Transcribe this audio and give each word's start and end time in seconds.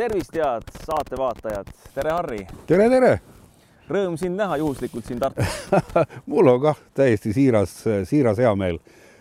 tervist, 0.00 0.34
head 0.34 0.62
saatevaatajad. 0.86 1.66
tere, 1.94 2.10
Harri. 2.10 2.46
tere, 2.66 2.86
tere. 2.88 3.10
Rõõm 3.90 4.14
sind 4.16 4.38
näha 4.38 4.56
juhuslikult 4.56 5.04
siin 5.04 5.18
Tartus 5.20 5.58
mul 6.30 6.48
on 6.48 6.60
kah 6.62 6.78
täiesti 6.96 7.34
siiras, 7.36 7.74
siiras 8.08 8.40
heameel, 8.40 8.78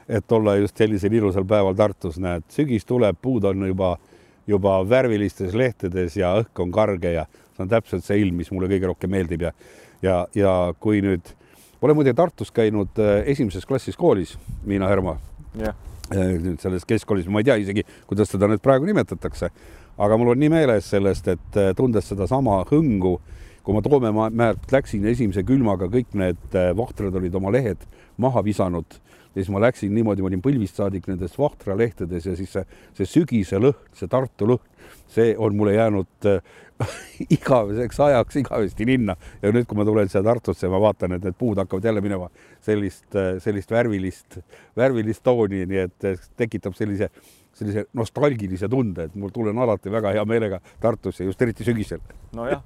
et 0.07 0.31
olla 0.31 0.54
just 0.55 0.80
sellisel 0.80 1.18
ilusal 1.20 1.44
päeval 1.50 1.76
Tartus, 1.76 2.16
näed, 2.23 2.45
sügis 2.54 2.88
tuleb, 2.88 3.20
puud 3.21 3.50
on 3.50 3.66
juba, 3.68 3.98
juba 4.48 4.77
värvilistes 4.88 5.58
lehtedes 5.58 6.16
ja 6.22 6.31
õhk 6.39 6.63
on 6.63 6.72
karge 6.72 7.11
ja 7.17 7.25
see 7.34 7.66
on 7.66 7.73
täpselt 7.75 8.08
see 8.08 8.22
ilm, 8.23 8.39
mis 8.39 8.53
mulle 8.55 8.72
kõige 8.72 8.94
rohkem 8.94 9.11
meeldib 9.17 9.44
ja, 9.50 9.53
ja, 10.05 10.22
ja 10.38 10.55
kui 10.80 11.03
nüüd, 11.03 11.34
olen 11.81 12.00
muide 12.00 12.16
Tartus 12.16 12.55
käinud 12.55 13.03
äh, 13.03 13.20
esimeses 13.36 13.67
klassis 13.67 14.00
koolis, 14.00 14.38
Miina 14.64 14.88
Härma. 14.88 15.20
jah 15.59 15.75
nüüd 16.09 16.58
selles 16.61 16.86
keskkoolis, 16.89 17.27
ma 17.30 17.41
ei 17.41 17.45
tea 17.45 17.59
isegi, 17.61 17.84
kuidas 18.09 18.31
seda 18.31 18.48
nüüd 18.50 18.61
praegu 18.64 18.88
nimetatakse, 18.88 19.52
aga 19.99 20.17
mul 20.17 20.34
on 20.34 20.39
nii 20.39 20.52
meeles 20.53 20.88
sellest, 20.94 21.27
et 21.27 21.59
äh, 21.59 21.73
tundes 21.77 22.08
sedasama 22.09 22.62
hõngu, 22.70 23.17
kui 23.66 23.76
ma 23.76 23.84
Toomemäelt 23.84 24.72
läksin 24.72 25.05
esimese 25.12 25.44
külmaga, 25.48 25.89
kõik 25.91 26.16
need 26.17 26.58
äh, 26.58 26.72
vahtrad 26.77 27.16
olid 27.20 27.35
oma 27.35 27.52
lehed 27.53 27.84
maha 28.22 28.44
visanud. 28.45 28.99
Ja 29.30 29.44
siis 29.44 29.52
ma 29.53 29.62
läksin 29.62 29.91
niimoodi, 29.94 30.23
ma 30.23 30.31
olin 30.31 30.41
põlvist 30.41 30.80
saadik 30.80 31.05
nendes 31.08 31.35
vahtralehtedes 31.38 32.25
ja 32.31 32.34
siis 32.38 32.55
see, 32.55 32.63
see 32.98 33.09
sügise 33.12 33.59
lõhn, 33.62 33.77
see 33.95 34.09
Tartu 34.09 34.48
lõhn, 34.49 34.63
see 35.12 35.35
on 35.38 35.53
mulle 35.59 35.75
jäänud 35.75 36.30
äh, 36.31 36.39
igaveseks 37.36 38.00
ajaks 38.08 38.39
igavesti 38.39 38.88
linna. 38.88 39.17
Ja 39.44 39.52
nüüd, 39.52 39.67
kui 39.67 39.77
ma 39.77 39.86
tulen 39.88 40.09
siia 40.09 40.23
Tartusse, 40.25 40.72
ma 40.72 40.80
vaatan, 40.81 41.17
et 41.17 41.27
need 41.27 41.38
puud 41.38 41.59
hakkavad 41.59 41.92
jälle 41.92 42.02
minema 42.02 42.31
sellist, 42.66 43.11
sellist 43.44 43.75
värvilist, 43.75 44.39
värvilist 44.80 45.25
tooni, 45.27 45.66
nii 45.67 45.83
et 45.83 46.09
tekitab 46.39 46.80
sellise 46.80 47.11
sellise 47.59 47.85
nostalgilise 47.97 48.69
tunde, 48.71 49.07
et 49.09 49.15
mul 49.19 49.33
tulen 49.35 49.57
alati 49.59 49.91
väga 49.93 50.13
hea 50.15 50.25
meelega 50.29 50.61
Tartusse, 50.81 51.27
just 51.27 51.41
eriti 51.41 51.67
sügisel. 51.67 52.02
nojah, 52.35 52.61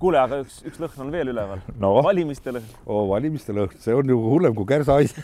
kuule, 0.00 0.20
aga 0.20 0.40
üks, 0.44 0.60
üks 0.68 0.80
lõhn 0.82 1.06
on 1.06 1.12
veel 1.14 1.32
üleval 1.34 1.62
no.. 1.80 1.94
valimiste 2.06 2.54
lõhn 2.54 2.70
oo, 2.86 3.04
valimiste 3.12 3.56
lõhn, 3.56 3.74
see 3.82 3.96
on 3.96 4.14
ju 4.14 4.20
hullem 4.22 4.54
kui 4.56 4.68
kärsa 4.68 5.00
asi 5.02 5.14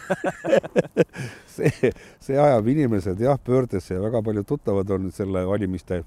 see, 1.56 1.92
see 2.22 2.38
ajab 2.38 2.68
inimesed 2.74 3.20
jah 3.22 3.40
pöördesse 3.40 3.96
ja 3.96 4.02
väga 4.04 4.22
paljud 4.26 4.48
tuttavad 4.48 4.90
on 4.96 5.10
selle 5.14 5.46
valimiste 5.48 6.02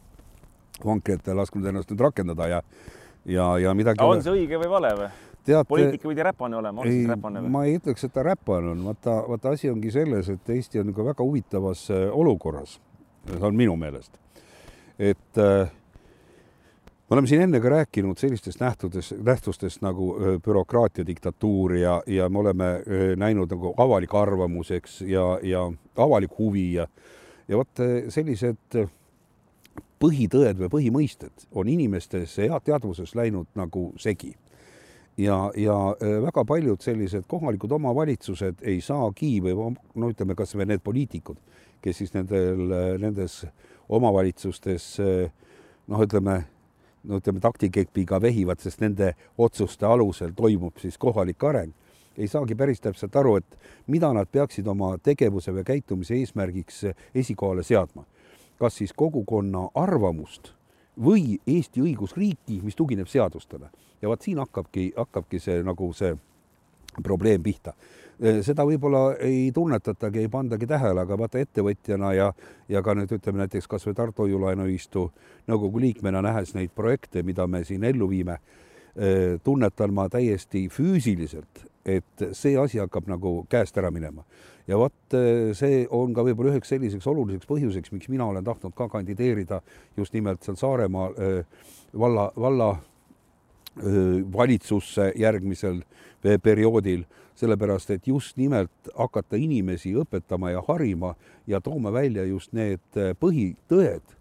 vankri 0.85 1.17
ette 1.17 1.33
lasknud 1.33 1.65
ennast 1.65 1.91
nüüd 1.91 2.03
rakendada 2.05 2.49
ja 2.51 2.61
ja, 3.27 3.57
ja 3.59 3.73
midagi. 3.73 4.03
on 4.03 4.23
see 4.23 4.33
õige 4.33 4.59
või 4.61 4.71
vale 4.71 4.93
või? 4.97 5.09
Teate, 5.47 5.67
poliitika 5.69 6.09
pidi 6.09 6.23
räpane 6.27 6.57
olema, 6.59 6.83
on 6.83 6.91
siis 6.91 7.07
räpane 7.07 7.41
või? 7.43 7.51
ma 7.53 7.63
ei 7.67 7.77
ütleks, 7.79 8.03
et 8.03 8.13
ta 8.15 8.23
räpane 8.27 8.73
on, 8.73 8.83
vaata, 8.89 9.21
vaata 9.29 9.55
asi 9.55 9.71
ongi 9.71 9.91
selles, 9.95 10.27
et 10.33 10.51
Eesti 10.57 10.81
on 10.81 10.91
nagu 10.91 11.05
väga 11.07 11.23
huvitavas 11.23 11.85
äh, 11.95 12.07
olukorras 12.11 12.77
see 13.33 13.43
on 13.45 13.55
minu 13.55 13.75
meelest. 13.75 14.11
et 14.99 15.37
äh, 15.37 15.71
me 17.09 17.13
oleme 17.13 17.27
siin 17.27 17.41
enne 17.41 17.59
ka 17.59 17.69
rääkinud 17.69 18.17
sellistest 18.17 18.59
nähtudest, 18.59 19.13
nähtustest 19.23 19.81
nagu 19.81 20.15
äh, 20.15 20.41
bürokraatia 20.43 21.07
diktatuur 21.07 21.73
ja, 21.73 22.03
ja 22.07 22.29
me 22.29 22.39
oleme 22.39 22.65
äh, 22.65 22.81
näinud 23.15 23.51
nagu 23.51 23.73
avalik 23.77 24.15
arvamus, 24.15 24.71
eks, 24.71 25.01
ja, 25.01 25.39
ja 25.43 25.71
avalik 25.95 26.35
huvi 26.39 26.73
ja, 26.73 26.87
ja 27.47 27.57
vot 27.57 27.79
äh, 27.79 28.09
sellised 28.09 28.81
põhitõed 29.97 30.59
või 30.59 30.69
põhimõisted 30.73 31.47
on 31.55 31.69
inimestes 31.71 32.35
teadvuses 32.63 33.15
läinud 33.15 33.47
nagu 33.55 33.93
segi. 33.97 34.35
ja, 35.17 35.51
ja 35.55 35.95
väga 36.21 36.43
paljud 36.45 36.81
sellised 36.81 37.23
kohalikud 37.27 37.71
omavalitsused 37.71 38.61
ei 38.61 38.81
saagi 38.81 39.39
või 39.41 39.55
no 39.95 40.09
ütleme, 40.11 40.35
kasvõi 40.35 40.65
need 40.65 40.83
poliitikud 40.83 41.39
kes 41.81 42.03
siis 42.03 42.13
nendel, 42.13 42.71
nendes 42.99 43.41
omavalitsustes 43.89 44.97
noh, 45.87 46.03
ütleme, 46.03 46.41
no 47.07 47.21
ütleme 47.21 47.41
taktikepiga 47.43 48.21
vehivad, 48.21 48.61
sest 48.63 48.81
nende 48.83 49.13
otsuste 49.37 49.87
alusel 49.87 50.33
toimub 50.35 50.79
siis 50.81 50.97
kohalik 50.97 51.43
areng, 51.43 51.73
ei 52.17 52.27
saagi 52.27 52.55
päris 52.57 52.81
täpselt 52.81 53.15
aru, 53.15 53.37
et 53.37 53.57
mida 53.87 54.09
nad 54.13 54.29
peaksid 54.31 54.67
oma 54.67 54.95
tegevuse 55.03 55.53
või 55.53 55.65
käitumise 55.67 56.17
eesmärgiks 56.17 56.83
esikohale 57.15 57.63
seadma. 57.63 58.05
kas 58.57 58.73
siis 58.75 58.93
kogukonna 58.93 59.67
arvamust 59.75 60.53
või 60.97 61.37
Eesti 61.47 61.81
õigusriiki, 61.81 62.61
mis 62.63 62.75
tugineb 62.75 63.07
seadustele. 63.07 63.69
ja 64.01 64.09
vot 64.09 64.21
siin 64.21 64.37
hakkabki, 64.37 64.93
hakkabki 64.97 65.39
see 65.39 65.63
nagu 65.63 65.93
see 65.93 66.17
probleem 67.03 67.43
pihta 67.43 67.73
Eh, 68.17 68.39
seda 68.41 68.63
võib-olla 68.65 69.11
ei 69.21 69.51
tunnetatagi, 69.53 70.23
ei 70.23 70.29
pandagi 70.33 70.65
tähele, 70.65 71.03
aga 71.03 71.17
vaata 71.21 71.37
ettevõtjana 71.37 72.15
ja, 72.17 72.31
ja 72.65 72.81
ka 72.81 72.95
nüüd 72.97 73.11
ütleme 73.13 73.43
näiteks 73.43 73.69
kasvõi 73.69 73.93
Tartu 73.93 74.25
Hoiu-laenuühistu 74.25 75.03
nõukogu 75.51 75.83
liikmena 75.83 76.23
nähes 76.25 76.55
neid 76.55 76.73
projekte, 76.73 77.21
mida 77.21 77.45
me 77.45 77.61
siin 77.67 77.85
ellu 77.85 78.07
viime, 78.09 78.39
eh, 78.95 79.37
tunnetan 79.45 79.93
ma 79.93 80.07
täiesti 80.09 80.63
füüsiliselt, 80.73 81.61
et 81.85 82.25
see 82.33 82.57
asi 82.57 82.81
hakkab 82.81 83.05
nagu 83.11 83.43
käest 83.53 83.77
ära 83.77 83.93
minema. 83.93 84.25
ja 84.67 84.81
vot 84.81 85.13
eh, 85.13 85.53
see 85.53 85.85
on 85.93 86.17
ka 86.17 86.25
võib-olla 86.25 86.55
üheks 86.55 86.73
selliseks 86.73 87.05
oluliseks 87.07 87.45
põhjuseks, 87.45 87.93
miks 87.93 88.09
mina 88.09 88.25
olen 88.25 88.43
tahtnud 88.43 88.73
ka 88.73 88.89
kandideerida 88.89 89.61
just 89.97 90.17
nimelt 90.17 90.41
seal 90.41 90.57
Saaremaa 90.57 91.11
valla, 91.93 92.31
valla 92.35 92.73
valitsusse 94.33 95.11
järgmisel 95.15 95.83
perioodil 96.21 97.03
sellepärast 97.37 97.91
et 97.93 98.07
just 98.07 98.37
nimelt 98.37 98.89
hakata 98.97 99.37
inimesi 99.37 99.93
õpetama 99.97 100.51
ja 100.55 100.63
harima 100.67 101.13
ja 101.47 101.61
tooma 101.61 101.91
välja 101.93 102.25
just 102.25 102.53
need 102.57 102.97
äh, 102.97 103.13
põhitõed, 103.19 104.15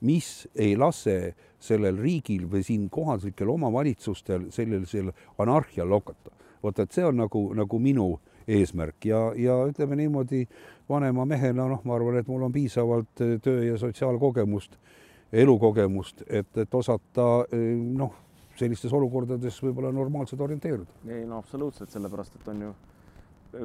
mis 0.00 0.48
ei 0.54 0.76
lase 0.76 1.34
sellel 1.62 1.98
riigil 2.00 2.48
või 2.50 2.64
siin 2.66 2.88
kohalikel 2.90 3.52
omavalitsustel 3.52 4.48
sellisel 4.50 5.12
anarhial 5.38 5.88
lokata. 5.88 6.32
vot 6.62 6.78
et 6.78 6.92
see 6.92 7.04
on 7.04 7.16
nagu, 7.16 7.52
nagu 7.54 7.78
minu 7.78 8.20
eesmärk 8.48 9.04
ja, 9.04 9.32
ja 9.36 9.58
ütleme 9.66 9.96
niimoodi 9.96 10.46
vanema 10.88 11.24
mehena, 11.24 11.68
noh, 11.68 11.84
ma 11.84 11.94
arvan, 11.94 12.16
et 12.18 12.28
mul 12.28 12.42
on 12.42 12.52
piisavalt 12.52 13.20
äh, 13.20 13.36
töö 13.42 13.64
ja 13.64 13.78
sotsiaalkogemust, 13.78 14.78
elukogemust, 15.32 16.24
et, 16.28 16.48
et 16.56 16.74
osata 16.74 17.44
äh, 17.52 17.72
noh 17.76 18.16
sellistes 18.62 18.94
olukordades 18.94 19.58
võib-olla 19.64 19.92
normaalselt 19.94 20.40
orienteeruda. 20.46 21.02
ei 21.08 21.26
no 21.26 21.42
absoluutselt, 21.42 21.90
sellepärast 21.90 22.40
et 22.40 22.50
on 22.52 22.66
ju 22.68 22.72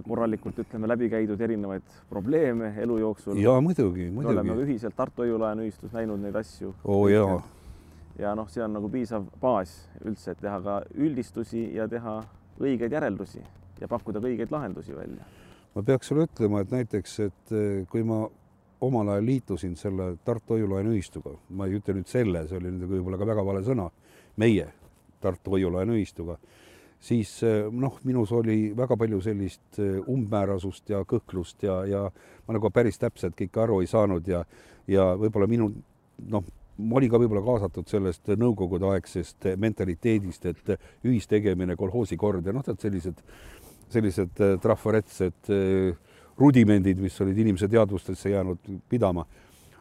korralikult 0.08 0.60
ütleme 0.60 0.88
läbi 0.90 1.10
käidud 1.10 1.42
erinevaid 1.42 1.84
probleeme 2.10 2.74
elu 2.82 2.98
jooksul. 2.98 3.38
ja 3.42 3.60
muidugi, 3.62 4.10
muidugi. 4.12 4.34
oleme 4.34 4.58
ühiselt 4.64 4.96
Tartu 4.96 5.24
Hoiu-laenuühistus 5.24 5.94
näinud 5.94 6.20
neid 6.22 6.36
asju. 6.36 6.74
oo 6.84 7.02
oh, 7.02 7.08
jaa. 7.12 7.42
ja 8.20 8.34
noh, 8.36 8.50
see 8.52 8.64
on 8.64 8.74
nagu 8.74 8.90
piisav 8.90 9.28
baas 9.42 9.78
üldse, 10.04 10.34
et 10.34 10.42
teha 10.42 10.60
ka 10.62 10.82
üldistusi 10.96 11.70
ja 11.76 11.88
teha 11.88 12.20
õigeid 12.60 12.98
järeldusi 12.98 13.44
ja 13.82 13.88
pakkuda 13.88 14.22
ka 14.22 14.32
õigeid 14.32 14.52
lahendusi 14.52 14.96
välja. 14.96 15.30
ma 15.76 15.84
peaks 15.84 16.12
sulle 16.12 16.28
ütlema, 16.28 16.66
et 16.66 16.74
näiteks, 16.74 17.20
et 17.30 17.56
eh, 17.56 17.86
kui 17.92 18.04
ma 18.04 18.26
omal 18.82 19.16
ajal 19.16 19.26
liitusin 19.26 19.76
selle 19.80 20.16
Tartu 20.26 20.58
Hoiu-laenuühistuga, 20.58 21.38
ma 21.50 21.66
ei 21.66 21.80
ütle 21.80 21.96
nüüd 21.98 22.12
selle, 22.12 22.44
see 22.50 22.60
oli 22.60 22.74
võib-olla 22.84 23.18
ka 23.18 23.30
väga 23.30 23.46
vale 23.46 23.64
sõna, 23.66 23.88
meie 24.38 24.68
Tartu 25.28 25.56
Hoiu-laenuühistuga, 25.56 26.40
siis 27.00 27.32
eh, 27.44 27.66
noh, 27.72 28.00
minus 28.04 28.32
oli 28.36 28.72
väga 28.78 28.98
palju 28.98 29.20
sellist 29.22 29.80
eh, 29.82 29.98
umbmäärasust 30.10 30.90
ja 30.94 31.04
kõhklust 31.08 31.66
ja, 31.68 31.82
ja 31.86 32.06
ma 32.48 32.58
nagu 32.58 32.72
päris 32.74 32.98
täpselt 33.02 33.38
kõike 33.38 33.62
aru 33.64 33.82
ei 33.84 33.92
saanud 33.92 34.28
ja, 34.28 34.44
ja 34.90 35.12
võib-olla 35.20 35.50
minu 35.50 35.70
noh, 36.32 36.48
ma 36.78 37.00
olin 37.00 37.12
ka 37.14 37.22
võib-olla 37.22 37.46
kaasatud 37.46 37.90
sellest 37.90 38.34
nõukogudeaegsest 38.38 39.52
mentaliteedist, 39.62 40.50
et 40.50 40.74
ühistegemine, 41.06 41.78
kolhoosi 41.78 42.18
kord 42.18 42.46
ja 42.46 42.56
noh, 42.56 42.66
tead 42.66 42.82
sellised, 42.82 43.24
sellised 43.94 44.44
eh, 44.44 44.58
trafaretsed 44.62 45.54
rudimendid, 46.38 47.00
mis 47.02 47.16
olid 47.22 47.38
inimese 47.42 47.70
teadvustesse 47.70 48.30
jäänud 48.30 48.74
pidama. 48.90 49.26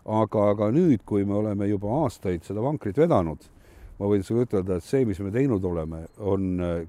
aga, 0.06 0.42
aga 0.52 0.68
nüüd, 0.70 1.00
kui 1.02 1.24
me 1.26 1.34
oleme 1.34 1.66
juba 1.66 1.90
aastaid 2.04 2.44
seda 2.46 2.62
vankrit 2.62 2.94
vedanud 2.94 3.42
ma 3.98 4.10
võin 4.10 4.24
sulle 4.26 4.46
ütelda, 4.46 4.78
et 4.78 4.84
see, 4.84 5.04
mis 5.08 5.20
me 5.24 5.32
teinud 5.34 5.64
oleme, 5.64 6.04
on 6.18 6.60
äh, 6.60 6.84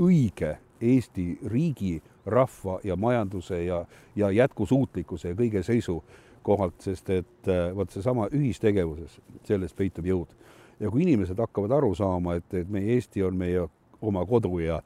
õige 0.00 0.56
Eesti 0.80 1.26
riigi, 1.52 1.98
rahva 2.30 2.78
ja 2.84 2.96
majanduse 2.96 3.58
ja, 3.64 3.82
ja 4.16 4.30
jätkusuutlikkuse 4.32 5.32
ja 5.32 5.36
kõige 5.36 5.62
seisukohalt, 5.64 6.78
sest 6.84 7.10
et 7.12 7.50
äh, 7.50 7.68
vot 7.76 7.92
seesama 7.92 8.28
ühistegevuses, 8.32 9.18
selles 9.48 9.76
peitub 9.76 10.08
jõud. 10.08 10.34
ja 10.80 10.88
kui 10.90 11.02
inimesed 11.04 11.38
hakkavad 11.38 11.76
aru 11.76 11.94
saama, 11.94 12.38
et, 12.40 12.54
et 12.54 12.68
meie 12.68 12.96
Eesti 12.96 13.22
on 13.22 13.36
meie 13.36 13.66
oma 14.00 14.24
kodu 14.26 14.58
ja 14.58 14.80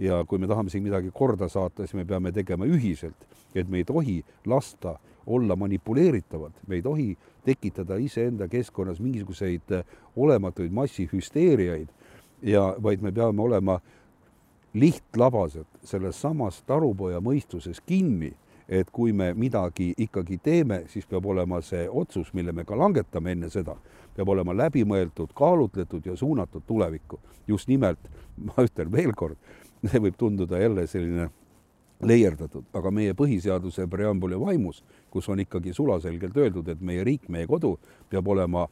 ja 0.00 0.24
kui 0.24 0.38
me 0.38 0.48
tahame 0.48 0.70
siin 0.72 0.82
midagi 0.82 1.10
korda 1.12 1.48
saata, 1.48 1.84
siis 1.84 1.98
me 1.98 2.06
peame 2.08 2.32
tegema 2.32 2.64
ühiselt, 2.64 3.26
et 3.54 3.68
me 3.68 3.82
ei 3.82 3.84
tohi 3.84 4.22
lasta 4.48 4.94
olla 5.26 5.56
manipuleeritavad, 5.56 6.52
me 6.66 6.78
ei 6.78 6.82
tohi 6.82 7.10
tekitada 7.44 7.96
iseenda 7.96 8.48
keskkonnas 8.48 9.00
mingisuguseid 9.00 9.72
äh, 9.72 9.84
olematuid 10.16 10.72
massihüsteeriaid 10.72 11.88
ja 12.42 12.74
vaid 12.82 13.02
me 13.02 13.12
peame 13.12 13.42
olema 13.42 13.80
lihtlabased 14.74 15.66
selles 15.84 16.20
samas 16.20 16.62
talupoja 16.66 17.20
mõistuses 17.20 17.80
kinni, 17.86 18.32
et 18.68 18.90
kui 18.94 19.12
me 19.12 19.32
midagi 19.34 19.90
ikkagi 19.98 20.38
teeme, 20.38 20.84
siis 20.88 21.06
peab 21.10 21.26
olema 21.26 21.58
see 21.60 21.88
otsus, 21.90 22.30
mille 22.34 22.52
me 22.52 22.64
ka 22.64 22.78
langetame 22.78 23.34
enne 23.34 23.50
seda, 23.50 23.74
peab 24.14 24.30
olema 24.30 24.54
läbimõeldud, 24.54 25.34
kaalutletud 25.34 26.06
ja 26.06 26.16
suunatud 26.16 26.62
tulevikku. 26.66 27.20
just 27.48 27.68
nimelt, 27.68 27.98
ma 28.36 28.62
ütlen 28.62 28.92
veel 28.92 29.12
kord, 29.16 29.36
see 29.90 30.00
võib 30.00 30.14
tunduda 30.16 30.58
jälle 30.58 30.86
selline 30.86 31.30
leierdatud, 32.02 32.64
aga 32.72 32.90
meie 32.90 33.14
põhiseaduse 33.14 33.86
preambuli 33.90 34.38
vaimus, 34.40 34.84
kus 35.10 35.28
on 35.28 35.40
ikkagi 35.40 35.74
sulaselgelt 35.74 36.36
öeldud, 36.36 36.68
et 36.68 36.80
meie 36.80 37.04
riik, 37.04 37.28
meie 37.28 37.46
kodu 37.46 37.76
peab 38.10 38.28
olema 38.28 38.68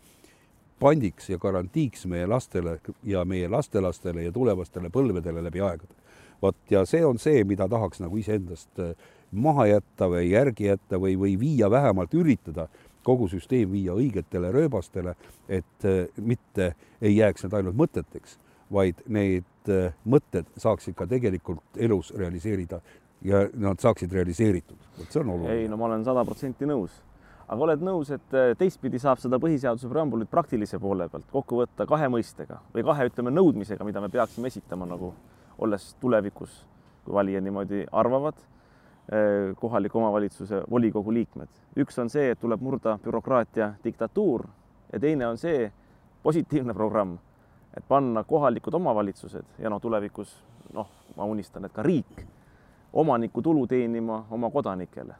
pandiks 0.81 1.31
ja 1.31 1.39
garantiiks 1.39 2.07
meie 2.07 2.27
lastele 2.27 2.79
ja 3.03 3.25
meie 3.25 3.49
lastelastele 3.49 4.23
ja 4.23 4.33
tulevastele 4.33 4.91
põlvedele 4.95 5.43
läbi 5.45 5.61
aegade. 5.61 5.95
vot 6.43 6.57
ja 6.71 6.85
see 6.87 7.05
on 7.05 7.19
see, 7.19 7.45
mida 7.45 7.69
tahaks 7.69 8.01
nagu 8.01 8.17
iseendast 8.17 8.79
äh, 8.79 8.95
maha 9.33 9.67
jätta 9.67 10.07
või 10.09 10.31
järgi 10.31 10.69
jätta 10.69 11.01
või, 11.01 11.17
või 11.19 11.39
viia 11.41 11.71
vähemalt 11.71 12.15
üritada 12.15 12.69
kogu 13.03 13.29
süsteem 13.29 13.73
viia 13.73 13.95
õigetele 13.97 14.53
rööbastele, 14.53 15.15
et 15.49 15.85
äh, 15.85 16.07
mitte 16.17 16.75
ei 17.01 17.17
jääks 17.17 17.45
need 17.45 17.59
ainult 17.59 17.77
mõteteks, 17.79 18.39
vaid 18.73 19.03
need 19.07 19.73
äh, 19.73 19.95
mõtted 20.05 20.47
saaksid 20.57 20.95
ka 20.95 21.07
tegelikult 21.11 21.77
elus 21.77 22.13
realiseerida 22.17 22.81
ja 23.23 23.47
nad 23.55 23.81
saaksid 23.83 24.13
realiseeritud, 24.13 24.79
vot 24.99 25.13
see 25.13 25.21
on 25.21 25.31
oluline. 25.35 25.61
ei 25.63 25.69
no 25.69 25.77
ma 25.77 25.89
olen 25.91 26.05
sada 26.07 26.25
protsenti 26.25 26.69
nõus 26.69 27.01
aga 27.49 27.65
oled 27.65 27.85
nõus, 27.85 28.11
et 28.13 28.37
äh, 28.37 28.53
teistpidi 28.61 29.01
saab 29.01 29.21
seda 29.23 29.39
põhiseaduse 29.41 29.89
preambulit 29.91 30.31
praktilise 30.31 30.79
poole 30.83 31.09
pealt 31.09 31.29
kokku 31.33 31.63
võtta 31.63 31.87
kahe 31.89 32.11
mõistega 32.13 32.61
või 32.75 32.85
kahe, 32.85 33.09
ütleme, 33.09 33.33
nõudmisega, 33.33 33.87
mida 33.89 34.03
me 34.05 34.13
peaksime 34.13 34.53
esitama 34.53 34.89
nagu 34.89 35.15
olles 35.65 35.91
tulevikus, 36.03 36.61
kui 37.07 37.17
valijad 37.17 37.47
niimoodi 37.47 37.87
arvavad, 38.03 38.37
äh, 39.09 39.57
kohaliku 39.61 40.03
omavalitsuse 40.03 40.63
volikogu 40.71 41.15
liikmed. 41.17 41.49
üks 41.79 41.99
on 42.03 42.13
see, 42.13 42.31
et 42.33 42.41
tuleb 42.41 42.61
murda 42.61 42.99
bürokraatia 43.05 43.73
diktatuur 43.85 44.45
ja 44.93 45.01
teine 45.01 45.27
on 45.27 45.39
see 45.39 45.71
positiivne 46.23 46.75
programm, 46.75 47.17
et 47.77 47.85
panna 47.89 48.25
kohalikud 48.25 48.75
omavalitsused 48.75 49.57
ja 49.59 49.71
noh, 49.71 49.81
tulevikus 49.81 50.37
noh, 50.75 50.89
ma 51.17 51.25
unistan, 51.25 51.65
et 51.65 51.73
ka 51.73 51.83
riik 51.83 52.27
omaniku 52.93 53.43
tulu 53.43 53.67
teenima 53.67 54.27
oma 54.31 54.51
kodanikele 54.51 55.15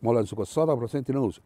ma 0.00 0.10
olen 0.10 0.26
sinuga 0.26 0.44
sada 0.46 0.76
protsenti 0.76 1.14
nõus. 1.14 1.40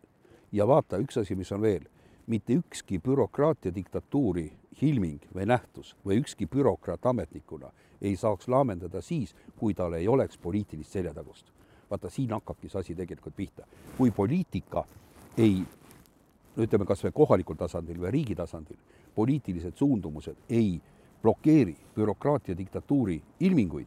ja 0.53 0.67
vaata, 0.67 0.99
üks 0.99 1.21
asi, 1.21 1.35
mis 1.39 1.53
on 1.53 1.63
veel, 1.63 1.85
mitte 2.27 2.53
ükski 2.59 2.99
bürokraatia 2.99 3.75
diktatuuri 3.75 4.51
ilming 4.83 5.23
või 5.35 5.47
nähtus 5.47 5.95
või 6.07 6.19
ükski 6.21 6.47
bürokraat 6.47 7.07
ametnikuna 7.07 7.71
ei 8.01 8.17
saaks 8.17 8.49
laamendada 8.49 9.01
siis, 9.01 9.35
kui 9.57 9.75
tal 9.75 9.95
ei 9.95 10.09
oleks 10.09 10.39
poliitilist 10.39 10.93
seljatagust. 10.93 11.53
vaata, 11.91 12.11
siin 12.11 12.31
hakkabki 12.31 12.69
see 12.69 12.81
asi 12.81 12.95
tegelikult 12.95 13.37
pihta. 13.37 13.67
kui 13.97 14.11
poliitika 14.11 14.85
ei, 15.39 15.63
ütleme 16.57 16.85
kas 16.85 17.05
või 17.05 17.13
kohalikul 17.13 17.57
tasandil 17.57 18.01
või 18.01 18.11
riigi 18.11 18.35
tasandil, 18.35 18.77
poliitilised 19.15 19.77
suundumused 19.77 20.37
ei 20.49 20.81
blokeeri 21.23 21.77
bürokraatia 21.95 22.57
diktatuuri 22.57 23.23
ilminguid, 23.41 23.87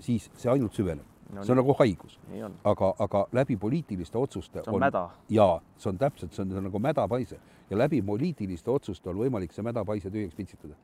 siis 0.00 0.30
see 0.34 0.50
ainult 0.52 0.74
süveneb 0.74 1.06
no, 1.32 1.44
see 1.44 1.52
on 1.52 1.60
nagu 1.60 1.74
haigus. 1.78 2.18
aga, 2.64 2.94
aga 2.98 3.24
läbi 3.32 3.56
poliitiliste 3.56 4.18
otsuste 4.18 4.62
see 4.64 4.70
on, 4.70 4.74
on 4.74 4.86
mäda. 4.86 5.04
jaa, 5.28 5.60
see 5.78 5.90
on 5.92 5.98
täpselt, 5.98 6.34
see 6.34 6.44
on, 6.44 6.56
nagu 6.66 6.82
mädapaise 6.82 7.38
ja 7.70 7.78
läbi 7.78 8.02
poliitiliste 8.02 8.70
otsuste 8.70 9.10
on 9.10 9.20
võimalik 9.22 9.54
see 9.54 9.64
mädapaise 9.66 10.10
tühjaks 10.10 10.36
pitsitada. 10.36 10.74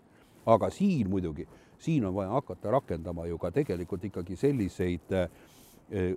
aga 0.46 0.70
siin 0.70 1.10
muidugi, 1.10 1.48
siin 1.78 2.06
on 2.06 2.14
vaja 2.14 2.30
hakata 2.36 2.70
rakendama 2.70 3.26
ju 3.26 3.38
ka 3.38 3.50
tegelikult 3.50 4.04
ikkagi 4.04 4.36
selliseid 4.36 5.12
äh, 5.12 5.28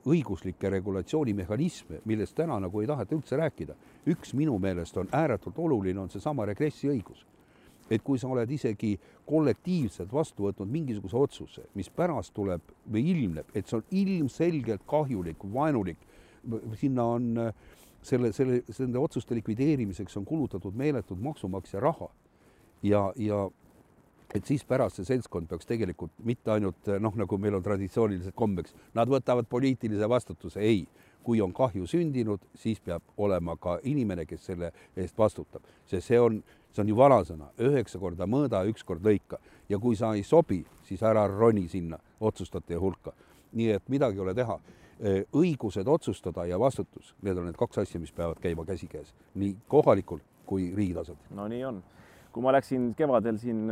õiguslikke 0.06 0.70
regulatsioonimehhanisme, 0.70 2.00
millest 2.06 2.34
täna 2.36 2.60
nagu 2.60 2.82
ei 2.82 2.88
taheta 2.88 3.16
üldse 3.16 3.38
rääkida. 3.38 3.76
üks 4.08 4.34
minu 4.34 4.58
meelest 4.60 4.98
on 4.98 5.10
ääretult 5.12 5.60
oluline, 5.60 6.00
on 6.00 6.10
seesama 6.10 6.46
regressiõigus 6.46 7.26
et 7.90 8.04
kui 8.06 8.20
sa 8.22 8.30
oled 8.30 8.52
isegi 8.52 8.94
kollektiivselt 9.30 10.12
vastu 10.14 10.48
võtnud 10.48 10.70
mingisuguse 10.72 11.18
otsuse, 11.18 11.66
mis 11.78 11.90
pärast 11.90 12.34
tuleb 12.36 12.64
või 12.92 13.06
ilmneb, 13.14 13.50
et 13.54 13.68
see 13.68 13.80
on 13.80 13.86
ilmselgelt 14.02 14.86
kahjulik, 14.90 15.44
vaenulik, 15.54 16.02
sinna 16.80 17.06
on 17.18 17.30
selle, 18.02 18.32
selle, 18.34 18.62
nende 18.80 19.00
otsuste 19.02 19.36
likvideerimiseks 19.38 20.18
on 20.20 20.26
kulutatud 20.26 20.76
meeletud 20.78 21.20
maksumaksja 21.22 21.82
raha. 21.84 22.10
Ja, 22.84 23.10
ja 23.20 23.48
et 24.34 24.46
siis 24.46 24.64
pärast 24.68 25.00
see 25.00 25.08
seltskond 25.10 25.50
peaks 25.50 25.68
tegelikult 25.68 26.14
mitte 26.24 26.54
ainult 26.54 26.90
noh, 27.02 27.16
nagu 27.18 27.38
meil 27.42 27.58
on 27.58 27.66
traditsiooniliselt 27.66 28.38
kombeks, 28.38 28.76
nad 28.96 29.10
võtavad 29.10 29.50
poliitilise 29.50 30.10
vastutuse, 30.10 30.62
ei 30.62 30.86
kui 31.24 31.42
on 31.42 31.54
kahju 31.54 31.88
sündinud, 31.88 32.44
siis 32.56 32.80
peab 32.80 33.04
olema 33.18 33.56
ka 33.58 33.78
inimene, 33.84 34.26
kes 34.26 34.46
selle 34.52 34.72
eest 34.98 35.18
vastutab, 35.18 35.66
sest 35.86 36.08
see 36.08 36.20
on, 36.20 36.42
see 36.74 36.84
on 36.84 36.92
ju 36.92 36.98
vanasõna, 36.98 37.52
üheksa 37.70 38.00
korda 38.00 38.28
mõõda, 38.30 38.64
üks 38.70 38.86
kord 38.88 39.06
lõika 39.06 39.40
ja 39.70 39.80
kui 39.80 39.98
sa 40.00 40.14
ei 40.18 40.24
sobi, 40.24 40.64
siis 40.88 41.04
ära 41.06 41.28
roni 41.28 41.68
sinna 41.70 42.00
otsustajate 42.20 42.80
hulka. 42.80 43.14
nii 43.52 43.72
et 43.74 43.88
midagi 43.90 44.18
ei 44.18 44.22
ole 44.22 44.34
teha. 44.34 44.60
õigused 45.34 45.88
otsustada 45.88 46.46
ja 46.46 46.60
vastutus, 46.60 47.16
need 47.22 47.38
on 47.38 47.46
need 47.46 47.56
kaks 47.58 47.78
asja, 47.78 48.00
mis 48.00 48.12
peavad 48.12 48.40
käima 48.44 48.66
käsikäes 48.66 49.14
nii 49.36 49.56
kohalikul 49.68 50.20
kui 50.46 50.74
riigi 50.76 50.94
tasandil. 50.94 51.36
no 51.36 51.48
nii 51.48 51.64
on. 51.66 51.84
kui 52.32 52.44
ma 52.44 52.52
läksin 52.52 52.94
kevadel 52.96 53.38
siin 53.38 53.68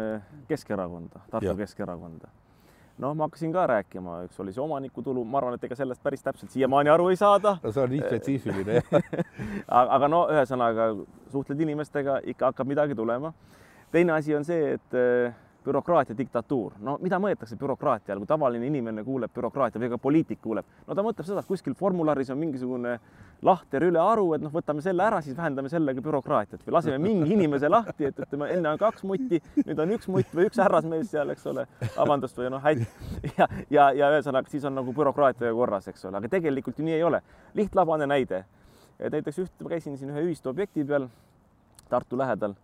Keskerakonda, 0.48 1.20
Tartu 1.30 1.46
ja. 1.46 1.56
Keskerakonda 1.56 2.30
noh, 3.04 3.14
ma 3.18 3.28
hakkasin 3.28 3.54
ka 3.54 3.66
rääkima, 3.70 4.22
üks 4.28 4.40
oli 4.42 4.54
see 4.54 4.64
omanikutulu, 4.64 5.24
ma 5.26 5.42
arvan, 5.42 5.58
et 5.58 5.66
ega 5.68 5.78
sellest 5.78 6.02
päris 6.04 6.24
täpselt 6.26 6.54
siiamaani 6.54 6.92
aru 6.94 7.10
ei 7.14 7.20
saada. 7.20 7.58
no 7.64 7.72
see 7.72 7.84
on 7.84 7.94
nii 7.94 8.04
spetsiifiline 8.06 8.82
aga 9.96 10.10
no 10.12 10.24
ühesõnaga 10.34 10.90
suhtled 11.34 11.62
inimestega, 11.68 12.22
ikka 12.34 12.52
hakkab 12.52 12.74
midagi 12.74 12.98
tulema. 12.98 13.34
teine 13.92 14.18
asi 14.18 14.36
on 14.36 14.46
see, 14.48 14.78
et 14.78 14.98
bürokraatia 15.68 16.16
diktatuur, 16.18 16.78
no 16.84 16.96
mida 17.04 17.20
mõeldakse 17.22 17.58
bürokraatia 17.60 18.16
all, 18.16 18.24
kui 18.24 18.30
tavaline 18.30 18.68
inimene 18.70 19.04
kuuleb 19.06 19.34
bürokraatia 19.36 19.82
või 19.82 19.92
ka 19.92 20.00
poliitik 20.02 20.40
kuuleb, 20.44 20.68
no 20.88 20.96
ta 20.96 21.06
mõtleb 21.06 21.28
seda, 21.28 21.44
et 21.44 21.50
kuskil 21.50 21.76
formularis 21.78 22.32
on 22.34 22.40
mingisugune 22.42 22.98
lahter 23.46 23.86
ülearu, 23.88 24.32
et 24.38 24.44
noh, 24.46 24.54
võtame 24.54 24.82
selle 24.86 25.04
ära, 25.06 25.22
siis 25.26 25.38
vähendame 25.38 25.70
sellega 25.72 26.02
bürokraatiat 26.04 26.64
või 26.66 26.78
laseme 26.78 26.98
mingi 27.04 27.36
inimese 27.36 27.70
lahti, 27.70 28.10
et 28.10 28.22
ütleme, 28.26 28.50
enne 28.56 28.74
on 28.74 28.82
kaks 28.82 29.06
mutti, 29.08 29.42
nüüd 29.62 29.84
on 29.84 29.96
üks 29.98 30.10
mutt 30.14 30.36
või 30.36 30.48
üks 30.50 30.62
härrasmees 30.64 31.12
seal, 31.14 31.34
eks 31.36 31.46
ole, 31.52 31.68
vabandust 31.96 32.40
või 32.40 32.52
noh, 32.54 32.64
häid 32.64 32.86
ja, 33.38 33.50
ja, 33.70 33.90
ja 34.02 34.12
ühesõnaga 34.16 34.50
siis 34.52 34.66
on 34.70 34.78
nagu 34.80 34.96
bürokraatia 34.96 35.54
korras, 35.58 35.90
eks 35.92 36.08
ole, 36.10 36.22
aga 36.22 36.32
tegelikult 36.38 36.80
ju 36.80 36.88
nii 36.88 36.98
ei 36.98 37.08
ole. 37.08 37.22
lihtlabane 37.58 38.08
näide. 38.08 38.46
näiteks 39.00 39.44
üht, 39.44 39.54
ma 39.62 39.76
käisin 39.76 39.98
siin 39.98 40.14
ühe 40.14 40.26
ühistu 40.30 40.50
objekti 40.50 40.86
peal 40.86 41.10
Tartu 41.88 42.18
lähedal 42.20 42.58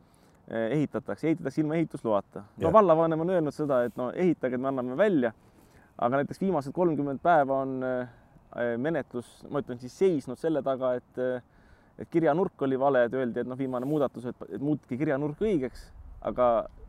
ehitatakse, 0.48 1.28
ehitatakse 1.28 1.62
ilma 1.62 1.76
ehitusloata. 1.76 2.44
no 2.58 2.74
vallavanem 2.74 3.22
on 3.22 3.30
öelnud 3.30 3.56
seda, 3.56 3.84
et 3.84 3.96
no 3.98 4.12
ehitage, 4.12 4.56
et 4.56 4.62
me 4.62 4.68
anname 4.68 4.98
välja. 4.98 5.32
aga 5.98 6.18
näiteks 6.18 6.42
viimased 6.42 6.74
kolmkümmend 6.74 7.20
päeva 7.24 7.62
on 7.62 7.84
eh, 7.84 8.08
menetlus, 8.78 9.46
ma 9.50 9.62
ütlen 9.62 9.80
siis 9.80 9.98
seisnud 10.00 10.38
selle 10.38 10.62
taga, 10.66 10.96
et 11.00 11.22
eh, 11.22 11.42
et 12.00 12.10
kirjanurk 12.10 12.62
oli 12.62 12.80
vale, 12.80 13.06
et 13.06 13.14
öeldi, 13.14 13.40
et 13.40 13.48
noh, 13.48 13.58
viimane 13.58 13.86
muudatus, 13.86 14.26
et, 14.26 14.46
et 14.50 14.62
muutke 14.62 14.98
kirjanurk 14.98 15.42
õigeks, 15.46 15.86
aga 16.26 16.48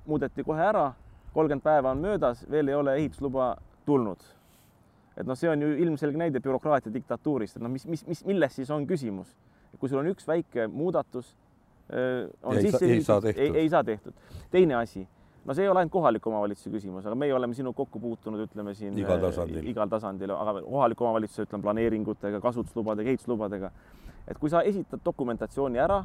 muudeti 0.08 0.44
kohe 0.44 0.62
ära, 0.64 0.86
kolmkümmend 1.34 1.64
päeva 1.64 1.92
on 1.92 2.00
möödas, 2.00 2.44
veel 2.50 2.70
ei 2.70 2.78
ole 2.78 2.96
ehitusluba 3.00 3.54
tulnud. 3.86 4.22
et 5.16 5.26
noh, 5.26 5.36
see 5.38 5.46
on 5.46 5.60
ju 5.62 5.68
ilmselge 5.78 6.18
näide 6.18 6.40
bürokraatia 6.42 6.92
diktatuurist, 6.92 7.56
et 7.56 7.62
noh, 7.62 7.70
mis, 7.70 7.84
mis, 7.86 8.02
mis, 8.06 8.24
milles 8.26 8.56
siis 8.56 8.70
on 8.70 8.86
küsimus? 8.86 9.34
kui 9.78 9.90
sul 9.90 9.98
on 9.98 10.06
üks 10.06 10.26
väike 10.26 10.68
muudatus 10.70 11.34
on 12.42 12.56
ei 12.56 12.62
sisse 12.62 12.78
tehtud. 13.20 13.26
ei, 13.36 13.50
ei 13.64 13.68
saa 13.68 13.84
tehtud. 13.84 14.12
teine 14.50 14.74
asi, 14.74 15.06
no 15.44 15.54
see 15.54 15.64
ei 15.64 15.68
ole 15.68 15.82
ainult 15.82 15.92
kohaliku 15.92 16.30
omavalitsuse 16.30 16.72
küsimus, 16.72 17.06
aga 17.06 17.14
meie 17.18 17.34
oleme 17.34 17.54
sinuga 17.54 17.76
kokku 17.76 18.00
puutunud, 18.00 18.40
ütleme 18.46 18.74
siin 18.74 18.96
igal 18.98 19.20
tasandil, 19.20 19.66
igal 19.68 19.90
tasandil, 19.92 20.32
aga 20.36 20.62
kohaliku 20.64 21.04
omavalitsuse, 21.04 21.48
ütleme 21.48 21.66
planeeringutega, 21.66 22.40
kasutuslubadega, 22.40 23.12
ehituslubadega. 23.12 23.70
et 24.28 24.38
kui 24.40 24.50
sa 24.50 24.62
esitad 24.62 25.04
dokumentatsiooni 25.04 25.78
ära, 25.78 26.04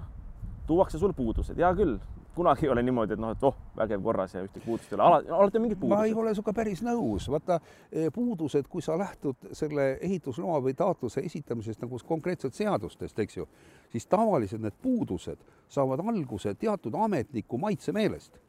tuuakse 0.68 1.00
sul 1.00 1.14
puudused, 1.16 1.58
hea 1.58 1.72
küll, 1.78 1.98
kunagi 2.36 2.66
ei 2.66 2.70
ole 2.70 2.84
niimoodi, 2.84 3.14
et 3.14 3.22
noh, 3.22 3.32
et 3.34 3.44
oh, 3.44 3.56
vägev 3.78 4.02
korras 4.04 4.34
ja 4.36 4.42
ühtegi 4.44 4.66
puudust 4.66 4.92
ei 4.92 4.96
ole, 4.96 5.06
alati, 5.06 5.32
alati 5.38 5.58
on 5.58 5.64
mingid 5.66 5.80
puudused. 5.80 5.98
ma 5.98 6.06
ei 6.06 6.14
ole 6.14 6.34
sinuga 6.36 6.54
päris 6.56 6.82
nõus, 6.86 7.28
vaata 7.32 7.60
eh, 7.92 8.10
puudused, 8.14 8.68
kui 8.70 8.84
sa 8.86 8.98
lähtud 9.00 9.50
selle 9.58 9.88
ehitusloa 10.06 10.60
või 10.66 10.76
taotluse 10.78 11.24
esitamisest 11.26 11.82
nagu 11.84 12.00
konkreetselt 12.08 12.58
seadustest, 12.58 13.20
eks 13.20 13.38
ju, 13.38 13.48
siis 13.92 14.08
tavaliselt 14.08 14.64
need 14.64 14.78
puudused 14.82 15.42
saavad 15.70 16.04
alguse 16.06 16.54
teatud 16.56 16.96
ametniku 16.96 17.58
maitsemeelest. 17.58 18.40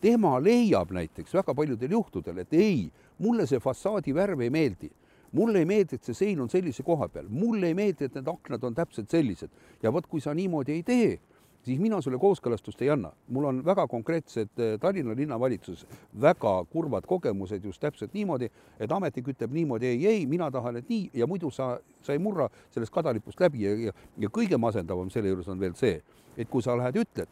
tema 0.00 0.38
leiab 0.38 0.92
näiteks 0.94 1.34
väga 1.34 1.54
paljudel 1.54 1.90
juhtudel, 1.90 2.38
et 2.38 2.52
ei, 2.54 2.90
mulle 3.18 3.46
see 3.46 3.58
fassaadi 3.58 4.14
värv 4.14 4.40
ei 4.40 4.50
meeldi. 4.50 4.90
Mulle 5.32 5.58
ei 5.58 5.64
meeldi, 5.64 5.96
et 5.96 6.04
see 6.04 6.14
sein 6.14 6.40
on 6.40 6.48
sellise 6.48 6.82
koha 6.82 7.08
peal, 7.08 7.26
mulle 7.28 7.66
ei 7.66 7.74
meeldi, 7.74 8.04
et 8.04 8.14
need 8.14 8.28
aknad 8.28 8.62
on 8.64 8.74
täpselt 8.74 9.10
sellised. 9.10 9.50
Ja 9.82 9.92
vot, 9.92 10.06
kui 10.06 10.20
sa 10.20 10.34
niimoodi 10.34 10.72
ei 10.72 10.82
tee 10.82 11.18
siis 11.64 11.80
mina 11.80 12.00
sulle 12.00 12.18
kooskõlastust 12.18 12.82
ei 12.82 12.90
anna. 12.90 13.10
mul 13.28 13.44
on 13.44 13.64
väga 13.64 13.86
konkreetsed 13.86 14.48
eh, 14.58 14.78
Tallinna 14.80 15.14
linnavalitsuses 15.16 15.86
väga 16.20 16.64
kurvad 16.72 17.06
kogemused 17.06 17.64
just 17.64 17.80
täpselt 17.80 18.14
niimoodi, 18.14 18.50
et 18.80 18.92
ametnik 18.92 19.28
ütleb 19.28 19.52
niimoodi 19.52 19.86
ei, 19.86 20.06
ei, 20.06 20.26
mina 20.26 20.50
tahan, 20.50 20.76
et 20.76 20.88
nii 20.88 21.10
ja 21.14 21.26
muidu 21.26 21.50
sa, 21.50 21.78
sa 22.02 22.12
ei 22.12 22.18
murra 22.18 22.48
sellest 22.70 22.94
kadalipust 22.94 23.40
läbi 23.40 23.64
ja, 23.64 23.74
ja, 23.88 23.92
ja 24.18 24.28
kõige 24.28 24.58
masendavam 24.58 25.10
selle 25.10 25.28
juures 25.28 25.48
on 25.48 25.60
veel 25.60 25.74
see, 25.74 26.00
et 26.36 26.48
kui 26.48 26.62
sa 26.62 26.76
lähed, 26.78 26.96
ütled, 26.96 27.28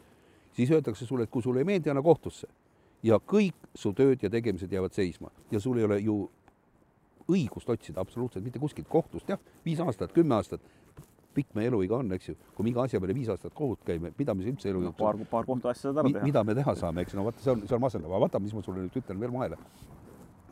siis 0.55 0.71
öeldakse 0.71 1.05
sulle, 1.05 1.27
et 1.27 1.31
kui 1.31 1.41
sulle 1.41 1.63
ei 1.63 1.67
meeldi, 1.67 1.89
anna 1.89 2.01
kohtusse. 2.01 2.47
ja 3.03 3.19
kõik 3.21 3.55
su 3.77 3.91
tööd 3.93 4.23
ja 4.23 4.29
tegemised 4.29 4.71
jäävad 4.73 4.93
seisma 4.93 5.29
ja 5.51 5.59
sul 5.59 5.77
ei 5.77 5.83
ole 5.85 5.99
ju 5.99 6.15
õigust 7.29 7.69
otsida 7.69 8.01
absoluutselt 8.01 8.43
mitte 8.43 8.59
kuskilt 8.59 8.87
kohtust, 8.89 9.29
jah, 9.29 9.39
viis 9.65 9.79
aastat, 9.79 10.13
kümme 10.15 10.35
aastat, 10.35 10.61
pikk 11.37 11.53
meie 11.57 11.69
eluiga 11.71 11.99
on, 11.99 12.11
eks 12.17 12.31
ju, 12.31 12.35
kui 12.55 12.65
me 12.65 12.73
iga 12.73 12.85
asja 12.87 13.01
peale 13.03 13.15
viis 13.17 13.29
aastat 13.33 13.53
kohut 13.57 13.83
käime, 13.87 14.11
mida 14.17 14.35
me 14.35 14.45
siis 14.45 14.55
üldse 14.55 14.71
elu 14.71 14.81
no, 14.81 14.89
jooksul 14.89 15.05
paar, 15.05 15.19
paar 15.31 15.49
kohtuasja 15.49 15.89
saad 15.89 16.01
ära 16.01 16.13
teha. 16.15 16.25
mida 16.25 16.43
me 16.47 16.55
teha 16.57 16.75
saame, 16.79 17.05
eks 17.05 17.17
no 17.17 17.27
vaata, 17.27 17.43
see 17.43 17.53
on, 17.53 17.63
see 17.69 17.77
on 17.77 17.83
masendav, 17.83 18.11
aga 18.13 18.23
vaata, 18.25 18.41
mis 18.43 18.55
ma 18.57 18.63
sulle 18.65 18.85
nüüd 18.85 18.99
ütlen 19.01 19.21
veel 19.21 19.33
vahele. 19.35 19.59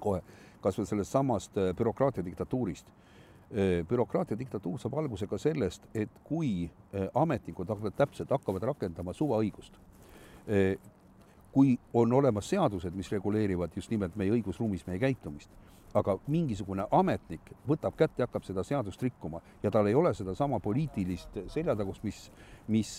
kohe, 0.05 0.21
kas 0.61 0.77
või 0.79 0.89
sellest 0.89 1.15
samast 1.15 1.57
äh, 1.57 1.71
bürokraatia 1.77 2.25
diktatuurist. 2.25 2.89
Äh, 3.49 3.81
bürokraatia 3.89 4.37
diktatuur 4.37 4.77
saab 4.81 4.97
alguse 5.01 5.27
ka 5.29 5.39
sellest, 5.41 5.87
et 5.93 6.11
kui 6.27 6.67
äh, 6.67 7.07
ametnikud 7.17 7.69
hakkavad 7.73 7.97
täpselt, 7.97 8.33
hakkavad 8.33 8.69
rakendama 8.73 9.15
suvaõigust, 9.17 9.81
kui 11.55 11.71
on 11.97 12.11
olemas 12.13 12.45
seadused, 12.51 12.93
mis 12.93 13.07
reguleerivad 13.09 13.73
just 13.73 13.89
nimelt 13.89 14.13
meie 14.19 14.35
õigusruumis 14.35 14.83
meie 14.85 14.99
käitumist 15.01 15.49
aga 15.95 16.17
mingisugune 16.27 16.87
ametnik 16.91 17.53
võtab 17.67 17.95
kätte 17.97 18.21
ja 18.21 18.27
hakkab 18.27 18.43
seda 18.47 18.63
seadust 18.67 19.01
rikkuma 19.03 19.41
ja 19.63 19.71
tal 19.71 19.87
ei 19.87 19.95
ole 19.95 20.13
sedasama 20.13 20.59
poliitilist 20.63 21.39
seljatagust, 21.53 22.03
mis, 22.03 22.19
mis 22.67 22.91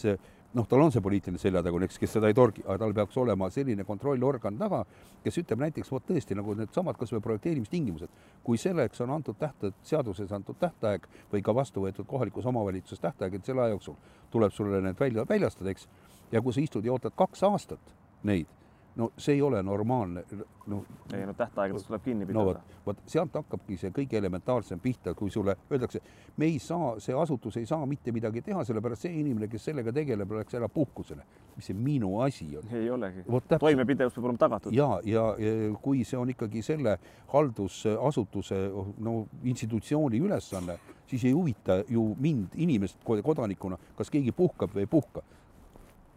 noh, 0.56 0.66
tal 0.68 0.80
on 0.80 0.92
see 0.94 1.02
poliitiline 1.04 1.40
seljatagune, 1.40 1.88
eks, 1.88 1.98
kes 2.00 2.14
seda 2.16 2.30
ei 2.30 2.36
torgi, 2.36 2.64
aga 2.64 2.78
tal 2.84 2.94
peaks 2.96 3.18
olema 3.20 3.48
selline 3.52 3.84
kontrollorgan 3.88 4.56
taga, 4.60 4.82
kes 5.24 5.40
ütleb 5.42 5.64
näiteks 5.66 5.90
vot 5.92 6.06
tõesti 6.08 6.36
nagu 6.38 6.54
needsamad 6.56 6.96
kas 7.00 7.12
või 7.12 7.24
projekteerimistingimused, 7.26 8.12
kui 8.46 8.60
selleks 8.60 9.02
on 9.04 9.12
antud 9.18 9.38
tähtaeg, 9.40 9.76
seaduses 9.86 10.32
antud 10.32 10.58
tähtaeg 10.60 11.08
või 11.32 11.44
ka 11.44 11.54
vastu 11.56 11.84
võetud 11.84 12.08
kohalikus 12.08 12.48
omavalitsuses 12.48 13.02
tähtaeg, 13.04 13.36
et 13.36 13.48
selle 13.48 13.66
aja 13.66 13.76
jooksul 13.76 13.98
tuleb 14.32 14.54
sulle 14.54 14.80
need 14.84 15.00
välja, 15.00 15.26
väljastada, 15.28 15.74
eks, 15.74 15.88
ja 16.32 16.42
kui 16.42 16.56
sa 16.56 16.64
istud 16.64 16.86
ja 16.86 16.96
ootad 16.96 17.16
kaks 17.16 17.44
aastat 17.46 17.92
neid 18.26 18.48
no 18.96 19.10
see 19.18 19.34
ei 19.34 19.42
ole 19.42 19.62
normaalne, 19.62 20.24
noh. 20.66 20.84
ei 21.14 21.26
no 21.26 21.34
tähtaegadest 21.34 21.86
tuleb 21.86 22.02
kinni 22.04 22.26
pidada. 22.26 22.44
no 22.44 22.46
vot, 22.46 22.76
vot 22.86 23.02
sealt 23.06 23.34
hakkabki 23.36 23.76
see 23.80 23.92
kõige 23.94 24.16
elementaarsem 24.18 24.80
pihta, 24.80 25.14
kui 25.14 25.30
sulle 25.30 25.56
öeldakse, 25.70 26.00
me 26.36 26.48
ei 26.48 26.58
saa, 26.62 26.94
see 27.02 27.16
asutus 27.16 27.58
ei 27.60 27.68
saa 27.68 27.86
mitte 27.86 28.12
midagi 28.16 28.42
teha, 28.46 28.64
sellepärast 28.64 29.06
see 29.06 29.20
inimene, 29.20 29.50
kes 29.52 29.68
sellega 29.68 29.92
tegeleb, 29.92 30.32
läks 30.40 30.56
ära 30.56 30.68
puhkusele. 30.72 31.26
mis 31.56 31.70
see 31.70 31.76
minu 31.76 32.20
asi 32.24 32.48
on? 32.56 32.64
ei 32.72 32.90
olegi. 32.90 33.24
toimepidevus 33.58 34.16
peab 34.16 34.30
olema 34.30 34.44
tagatud. 34.46 34.72
ja, 34.74 34.88
ja, 35.04 35.28
ja 35.38 35.54
kui 35.82 36.04
see 36.04 36.18
on 36.18 36.32
ikkagi 36.32 36.62
selle 36.62 36.98
haldusasutuse 37.32 38.60
no 38.98 39.16
institutsiooni 39.44 40.20
ülesanne, 40.24 40.78
siis 41.06 41.24
ei 41.24 41.32
huvita 41.36 41.82
ju 41.88 42.14
mind 42.20 42.56
inimest 42.56 43.04
kodanikuna, 43.04 43.76
kas 43.96 44.10
keegi 44.10 44.32
puhkab 44.32 44.72
või 44.72 44.86
ei 44.86 44.90
puhka 44.90 45.22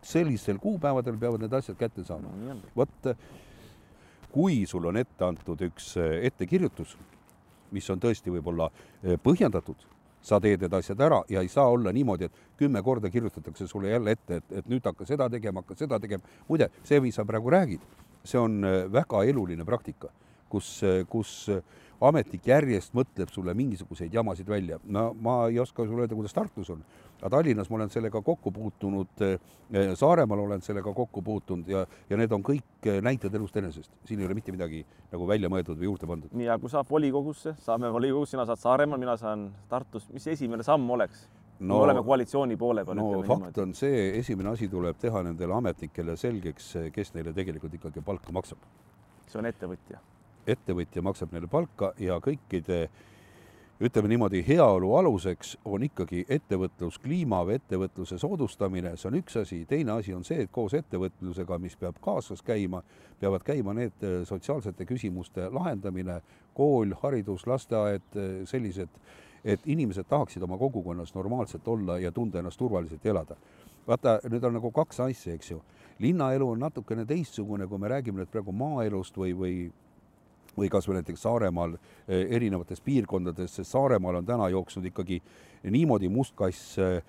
sellistel 0.06 0.58
kuupäevadel 0.62 1.18
peavad 1.20 1.44
need 1.44 1.54
asjad 1.54 1.78
kätte 1.78 2.04
saama 2.08 2.32
no,. 2.44 2.58
vot 2.76 3.14
kui 4.32 4.66
sul 4.66 4.86
on 4.90 4.98
ette 5.00 5.26
antud 5.26 5.62
üks 5.66 5.94
eh, 5.98 6.26
ettekirjutus, 6.30 6.96
mis 7.74 7.90
on 7.90 8.02
tõesti 8.02 8.34
võib-olla 8.34 8.70
eh, 8.70 9.18
põhjendatud, 9.22 9.82
sa 10.22 10.40
teed 10.44 10.66
need 10.66 10.76
asjad 10.76 11.02
ära 11.02 11.22
ja 11.32 11.42
ei 11.42 11.50
saa 11.52 11.70
olla 11.72 11.94
niimoodi, 11.96 12.28
et 12.28 12.56
kümme 12.60 12.82
korda 12.84 13.10
kirjutatakse 13.10 13.68
sulle 13.68 13.94
jälle 13.94 14.14
ette, 14.18 14.42
et, 14.42 14.56
et 14.62 14.70
nüüd 14.70 14.86
hakka 14.86 15.08
seda 15.08 15.30
tegema, 15.32 15.64
hakka 15.64 15.80
seda 15.80 16.00
tegema. 16.00 16.24
muide, 16.50 16.70
see, 16.84 17.00
mis 17.02 17.16
sa 17.16 17.26
praegu 17.26 17.54
räägid, 17.54 17.86
see 18.24 18.42
on 18.42 18.64
eh, 18.64 18.82
väga 18.92 19.24
eluline 19.32 19.66
praktika, 19.66 20.12
kus, 20.50 20.80
kus 21.10 21.34
ametnik 22.02 22.48
järjest 22.48 22.94
mõtleb 22.96 23.32
sulle 23.34 23.54
mingisuguseid 23.54 24.14
jamasid 24.14 24.48
välja. 24.48 24.80
no 24.86 25.14
ma 25.22 25.48
ei 25.48 25.60
oska 25.60 25.86
sulle 25.86 26.06
öelda, 26.06 26.16
kuidas 26.16 26.34
Tartus 26.34 26.70
on 26.70 26.84
aga 27.20 27.30
Tallinnas 27.30 27.70
ma 27.70 27.80
olen 27.80 27.90
sellega 27.92 28.22
kokku 28.22 28.52
puutunud, 28.52 29.24
eh, 29.26 29.40
Saaremaal 29.96 30.40
olen 30.40 30.62
sellega 30.62 30.94
kokku 30.94 31.22
puutunud 31.22 31.68
ja, 31.68 31.86
ja 32.10 32.18
need 32.18 32.32
on 32.32 32.44
kõik 32.46 32.88
eh, 32.88 33.02
näited 33.04 33.34
elust 33.36 33.58
enesest. 33.60 33.92
siin 34.08 34.20
ei 34.20 34.28
ole 34.28 34.38
mitte 34.38 34.54
midagi 34.56 34.86
nagu 35.12 35.28
välja 35.28 35.50
mõeldud 35.52 35.80
või 35.80 35.90
juurde 35.90 36.08
pandud. 36.08 36.32
nii, 36.34 36.48
aga 36.48 36.60
kui 36.62 36.72
saab 36.72 36.90
volikogusse, 36.90 37.56
saame 37.66 37.92
volikogusse, 37.94 38.38
sina 38.38 38.46
saad 38.48 38.62
Saaremaal, 38.64 39.02
mina 39.02 39.18
saan 39.20 39.50
Tartus, 39.70 40.08
mis 40.14 40.28
esimene 40.28 40.64
samm 40.64 40.90
oleks? 40.96 41.28
no, 41.60 41.74
me 41.74 41.82
oleme 41.90 42.04
koalitsiooni 42.04 42.58
poole 42.58 42.86
peal. 42.86 43.00
no 43.00 43.10
fakt 43.20 43.28
niimoodi. 43.30 43.62
on 43.66 43.74
see, 43.76 44.06
esimene 44.20 44.54
asi 44.54 44.70
tuleb 44.72 45.00
teha 45.00 45.24
nendele 45.28 45.58
ametnikele 45.58 46.16
selgeks, 46.18 46.72
kes 46.96 47.14
neile 47.18 47.36
tegelikult 47.36 47.76
ikkagi 47.82 48.06
palka 48.06 48.32
maksab. 48.36 48.64
see 49.28 49.42
on 49.42 49.52
ettevõtja? 49.52 50.00
Ettevõtja 50.48 51.02
maksab 51.02 51.32
neile 51.34 51.48
palka 51.48 51.94
ja 52.00 52.20
kõikide 52.24 52.88
ütleme 53.80 54.08
niimoodi, 54.08 54.44
heaolu 54.48 54.96
aluseks 54.96 55.58
on 55.66 55.84
ikkagi 55.84 56.26
ettevõtluskliima 56.30 57.40
või 57.48 57.56
ettevõtluse 57.60 58.18
soodustamine, 58.20 58.92
see 59.00 59.08
on 59.08 59.18
üks 59.22 59.40
asi, 59.40 59.62
teine 59.70 59.94
asi 59.96 60.14
on 60.14 60.26
see, 60.28 60.44
et 60.44 60.52
koos 60.52 60.76
ettevõtlusega, 60.76 61.58
mis 61.64 61.78
peab 61.80 62.02
kaasas 62.04 62.44
käima, 62.44 62.84
peavad 63.22 63.46
käima 63.48 63.74
need 63.78 64.04
äh, 64.04 64.20
sotsiaalsete 64.28 64.86
küsimuste 64.90 65.48
lahendamine, 65.56 66.20
kool, 66.58 66.92
haridus, 67.04 67.48
lasteaed, 67.48 68.12
äh, 68.20 68.30
sellised, 68.52 68.92
et 69.48 69.64
inimesed 69.72 70.10
tahaksid 70.12 70.44
oma 70.44 70.60
kogukonnas 70.60 71.16
normaalselt 71.16 71.68
olla 71.68 72.00
ja 72.04 72.12
tunda 72.12 72.44
ennast 72.44 72.60
turvaliselt 72.60 73.06
elada. 73.06 73.40
vaata, 73.88 74.20
nüüd 74.30 74.44
on 74.44 74.60
nagu 74.60 74.72
kaks 74.72 75.00
asja, 75.00 75.34
eks 75.34 75.52
ju. 75.52 75.62
linnaelu 76.00 76.50
on 76.50 76.60
natukene 76.60 77.06
teistsugune, 77.06 77.68
kui 77.68 77.80
me 77.80 77.88
räägime 77.88 78.20
nüüd 78.20 78.32
praegu 78.32 78.52
maaelust 78.52 79.18
või, 79.18 79.32
või 79.34 79.72
või 80.60 80.70
kas 80.72 80.88
või 80.90 81.00
näiteks 81.00 81.24
Saaremaal 81.26 81.76
eh, 81.76 82.28
erinevates 82.36 82.82
piirkondades, 82.86 83.56
sest 83.56 83.72
Saaremaal 83.72 84.20
on 84.20 84.28
täna 84.28 84.50
jooksnud 84.54 84.86
ikkagi 84.90 85.22
niimoodi 85.72 86.10
must 86.12 86.36
kass 86.40 86.78
eh, 86.80 87.02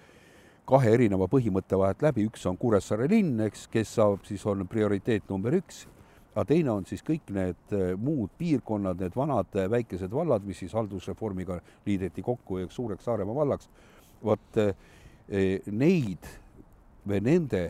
kahe 0.68 0.92
erineva 0.94 1.26
põhimõtte 1.30 1.78
vahelt 1.78 2.02
läbi, 2.02 2.26
üks 2.30 2.46
on 2.46 2.58
Kuressaare 2.60 3.08
linn, 3.10 3.40
eks, 3.48 3.66
kes 3.72 3.96
saab, 3.98 4.22
siis 4.28 4.44
on 4.46 4.66
prioriteet 4.70 5.26
number 5.30 5.56
üks, 5.58 5.84
aga 6.30 6.46
teine 6.52 6.70
on 6.72 6.86
siis 6.86 7.02
kõik 7.06 7.32
need 7.34 7.74
eh, 7.76 7.94
muud 7.98 8.32
piirkonnad, 8.38 9.00
need 9.02 9.18
vanad 9.18 9.60
väikesed 9.74 10.14
vallad, 10.14 10.46
mis 10.46 10.62
siis 10.62 10.76
haldusreformiga 10.78 11.58
liideti 11.86 12.22
kokku 12.26 12.60
üheks 12.60 12.78
suureks 12.78 13.08
Saaremaa 13.08 13.42
vallaks. 13.42 13.70
vot 14.20 14.58
neid 15.70 16.26
või 17.08 17.20
nende 17.24 17.62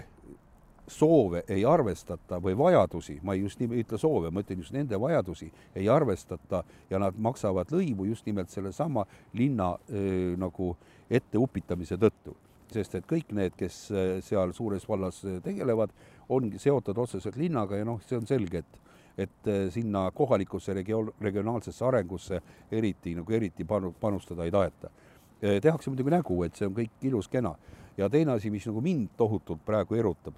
soove 0.90 1.44
ei 1.49 1.64
arvestata 1.64 2.40
või 2.42 2.56
vajadusi, 2.59 3.20
ma 3.23 3.35
just 3.38 3.61
ei 3.62 3.85
ütle 3.85 3.99
soove, 3.99 4.30
ma 4.30 4.42
ütlen 4.42 4.61
just 4.62 4.75
nende 4.75 4.99
vajadusi 5.00 5.50
ei 5.75 5.88
arvestata 5.88 6.64
ja 6.90 6.99
nad 6.99 7.18
maksavad 7.18 7.70
lõivu 7.73 8.09
just 8.09 8.26
nimelt 8.26 8.50
sellesama 8.50 9.06
linna 9.38 9.73
öö, 9.90 10.37
nagu 10.40 10.75
etteupitamise 11.11 11.99
tõttu. 11.99 12.37
sest 12.70 12.94
et 12.94 13.06
kõik 13.06 13.32
need, 13.35 13.56
kes 13.59 13.76
seal 14.23 14.52
suures 14.54 14.85
vallas 14.88 15.16
tegelevad, 15.42 15.90
ongi 16.30 16.59
seotud 16.62 16.99
otseselt 17.02 17.35
linnaga 17.37 17.76
ja 17.76 17.85
noh, 17.85 17.99
see 18.06 18.18
on 18.18 18.26
selge, 18.26 18.59
et 18.59 18.78
et 19.18 19.49
sinna 19.75 20.11
kohalikusse 20.14 20.73
regioon, 20.73 21.11
regionaalsesse 21.20 21.85
arengusse 21.85 22.38
eriti 22.73 23.14
nagu 23.14 23.32
eriti 23.32 23.64
panu-, 23.64 23.92
panustada 24.00 24.44
ei 24.44 24.50
taheta. 24.50 24.90
tehakse 25.40 25.90
muidugi 25.90 26.11
nägu, 26.11 26.42
et 26.44 26.54
see 26.54 26.68
on 26.68 26.75
kõik 26.75 27.02
ilus-kena 27.02 27.54
ja 27.97 28.09
teine 28.09 28.32
asi, 28.32 28.50
mis 28.50 28.66
nagu 28.66 28.80
mind 28.80 29.09
tohutult 29.16 29.61
praegu 29.66 29.99
erutab 29.99 30.35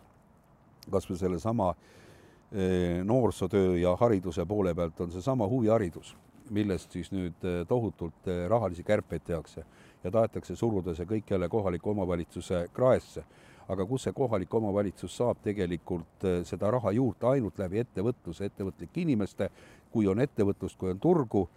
kas 0.91 1.09
või 1.11 1.19
sellesama 1.19 1.71
eh, 1.73 3.03
noorsootöö 3.05 3.77
ja 3.79 3.97
hariduse 4.01 4.47
poole 4.47 4.75
pealt 4.75 5.01
on 5.01 5.13
seesama 5.13 5.49
huviharidus, 5.49 6.17
millest 6.51 6.93
siis 6.93 7.13
nüüd 7.13 7.47
eh, 7.47 7.63
tohutult 7.69 8.29
eh, 8.29 8.45
rahalisi 8.51 8.85
kärpeid 8.87 9.25
tehakse 9.27 9.65
ja 10.05 10.11
tahetakse 10.11 10.57
suruda 10.57 10.95
see 10.99 11.07
kõik 11.07 11.31
jälle 11.31 11.49
kohaliku 11.49 11.91
omavalitsuse 11.91 12.69
kraesse. 12.73 13.25
aga 13.69 13.85
kus 13.87 14.03
see 14.03 14.13
kohalik 14.13 14.55
omavalitsus 14.55 15.17
saab 15.17 15.39
tegelikult 15.43 16.25
seda 16.45 16.71
raha 16.71 16.91
juurde 16.93 17.27
ainult 17.27 17.59
läbi 17.59 17.79
ettevõtluse, 17.79 18.45
ettevõtlike 18.45 19.01
inimeste, 19.01 19.49
kui 19.91 20.07
on 20.11 20.21
ettevõtlust, 20.21 20.77
kui 20.77 20.91
on 20.91 20.99
turgu, 20.99 21.49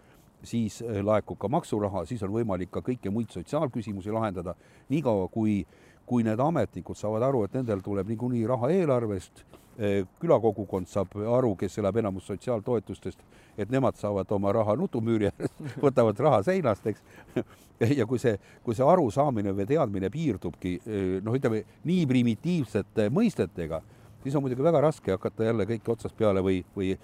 siis 0.42 0.78
laekub 1.02 1.38
ka 1.38 1.48
maksuraha, 1.48 2.04
siis 2.06 2.22
on 2.22 2.30
võimalik 2.30 2.70
ka 2.70 2.80
kõiki 2.80 3.10
muid 3.10 3.34
sotsiaalküsimusi 3.34 4.14
lahendada, 4.14 4.54
niikaua 4.88 5.28
kui 5.28 5.66
kui 6.06 6.24
need 6.26 6.40
ametnikud 6.40 6.98
saavad 6.98 7.26
aru, 7.28 7.44
et 7.46 7.54
nendel 7.56 7.82
tuleb 7.84 8.08
niikuinii 8.12 8.44
raha 8.46 8.70
eelarvest, 8.74 9.42
eh, 9.78 10.04
külakogukond 10.22 10.88
saab 10.90 11.16
aru, 11.38 11.54
kes 11.58 11.78
elab 11.82 11.98
enamus 12.02 12.28
sotsiaaltoetustest, 12.30 13.24
et 13.58 13.72
nemad 13.72 13.98
saavad 13.98 14.30
oma 14.32 14.52
raha 14.54 14.76
nutumüüri 14.78 15.30
äärest, 15.32 15.60
võtavad 15.86 16.22
raha 16.28 16.42
seinast, 16.46 16.86
eks. 16.86 17.02
ja 17.98 18.06
kui 18.06 18.22
see, 18.22 18.38
kui 18.64 18.74
see 18.74 18.86
arusaamine 18.86 19.52
või 19.56 19.66
teadmine 19.68 20.10
piirdubki 20.12 20.78
eh, 20.78 21.18
noh, 21.24 21.36
ütleme 21.36 21.64
nii 21.84 22.06
primitiivsete 22.08 23.10
mõistetega, 23.12 23.82
siis 24.22 24.36
on 24.36 24.46
muidugi 24.46 24.64
väga 24.64 24.80
raske 24.88 25.14
hakata 25.14 25.50
jälle 25.50 25.66
kõike 25.68 25.92
otsast 25.92 26.16
peale 26.18 26.42
või, 26.42 26.62
või 26.76 26.94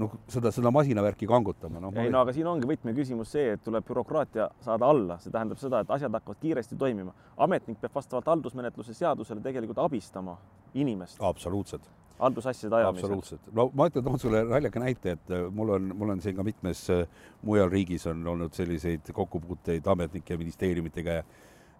noh, 0.00 0.14
seda, 0.30 0.52
seda 0.54 0.70
masinavärki 0.74 1.26
kangutama, 1.30 1.80
noh. 1.82 1.96
ei 2.00 2.12
no 2.12 2.22
aga 2.24 2.34
siin 2.36 2.48
ongi 2.50 2.68
võtmeküsimus 2.68 3.34
see, 3.36 3.54
et 3.56 3.64
tuleb 3.64 3.86
bürokraatia 3.88 4.48
saada 4.64 4.88
alla, 4.90 5.18
see 5.22 5.32
tähendab 5.34 5.60
seda, 5.60 5.82
et 5.84 5.92
asjad 5.96 6.14
hakkavad 6.18 6.40
kiiresti 6.42 6.78
toimima. 6.80 7.14
ametnik 7.46 7.80
peab 7.82 7.94
vastavalt 8.00 8.30
haldusmenetluse 8.32 8.94
seadusele 8.94 9.44
tegelikult 9.44 9.82
abistama 9.84 10.36
inimest. 10.74 11.20
absoluutselt. 11.20 11.88
haldusasjade 12.18 12.76
ajamisel. 12.76 13.04
absoluutselt. 13.04 13.48
no 13.52 13.70
ma 13.74 13.88
ütlen, 13.90 14.04
toon 14.04 14.18
sulle 14.18 14.44
naljaka 14.50 14.82
näite, 14.82 15.16
et 15.18 15.30
äh, 15.30 15.48
mul 15.50 15.76
on, 15.78 15.90
mul 15.96 16.16
on 16.16 16.20
siin 16.20 16.36
ka 16.36 16.46
mitmes 16.46 16.84
äh, 16.90 17.06
mujal 17.42 17.70
riigis 17.70 18.06
on 18.10 18.26
olnud 18.34 18.54
selliseid 18.54 19.12
kokkupuuteid 19.12 19.86
ametnike 19.94 20.34
ja 20.34 20.38
ministeeriumitega 20.38 21.20
ja 21.20 21.26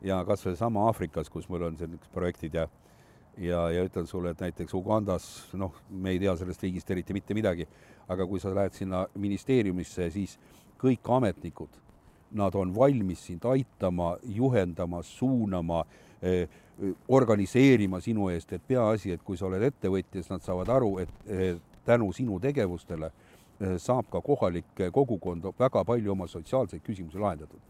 ja 0.05 0.21
kas 0.29 0.45
või 0.47 0.57
sama 0.59 0.87
Aafrikas, 0.89 1.31
kus 1.33 1.49
mul 1.49 1.65
on 1.69 1.79
sellised 1.81 2.11
projektid 2.13 2.55
ja 2.59 2.67
ja, 3.39 3.71
ja 3.71 3.85
ütlen 3.85 4.07
sulle, 4.07 4.31
et 4.35 4.41
näiteks 4.41 4.75
Ugandas, 4.75 5.27
noh, 5.59 5.75
me 5.91 6.15
ei 6.15 6.21
tea 6.23 6.35
sellest 6.39 6.63
riigist 6.63 6.91
eriti 6.91 7.17
mitte 7.17 7.35
midagi, 7.35 7.67
aga 8.09 8.27
kui 8.27 8.41
sa 8.41 8.53
lähed 8.55 8.77
sinna 8.77 9.05
ministeeriumisse, 9.19 10.09
siis 10.15 10.37
kõik 10.81 11.09
ametnikud, 11.17 11.81
nad 12.35 12.55
on 12.59 12.75
valmis 12.75 13.27
sind 13.29 13.45
aitama, 13.49 14.15
juhendama, 14.37 15.03
suunama 15.07 15.85
eh,, 16.23 16.61
organiseerima 17.09 18.01
sinu 18.03 18.27
eest, 18.33 18.53
et 18.53 18.63
peaasi, 18.67 19.13
et 19.15 19.23
kui 19.23 19.39
sa 19.39 19.47
oled 19.47 19.63
ettevõtja, 19.63 20.19
siis 20.19 20.33
nad 20.33 20.43
saavad 20.43 20.73
aru, 20.75 20.97
et 21.05 21.31
eh, 21.31 21.61
tänu 21.87 22.11
sinu 22.13 22.41
tegevustele 22.43 23.11
eh, 23.13 23.77
saab 23.79 24.11
ka 24.11 24.23
kohalik 24.25 24.83
kogukond 24.93 25.47
väga 25.59 25.85
palju 25.87 26.13
oma 26.17 26.27
sotsiaalseid 26.31 26.83
küsimusi 26.83 27.23
lahendatud 27.23 27.63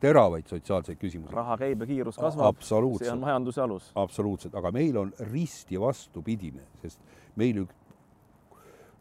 teravaid 0.00 0.46
sotsiaalseid 0.46 0.98
küsimusi. 0.98 1.34
raha 1.34 1.56
käib 1.58 1.80
ja 1.80 1.86
kiirus 1.86 2.16
kasvab, 2.16 2.62
see 2.62 3.10
on 3.10 3.20
majanduse 3.20 3.60
alus. 3.60 3.90
absoluutselt, 3.94 4.54
aga 4.54 4.72
meil 4.72 4.96
on 4.96 5.12
risti 5.32 5.80
vastupidine, 5.80 6.62
sest 6.82 7.00
meil 7.36 7.64
ük-, 7.64 7.74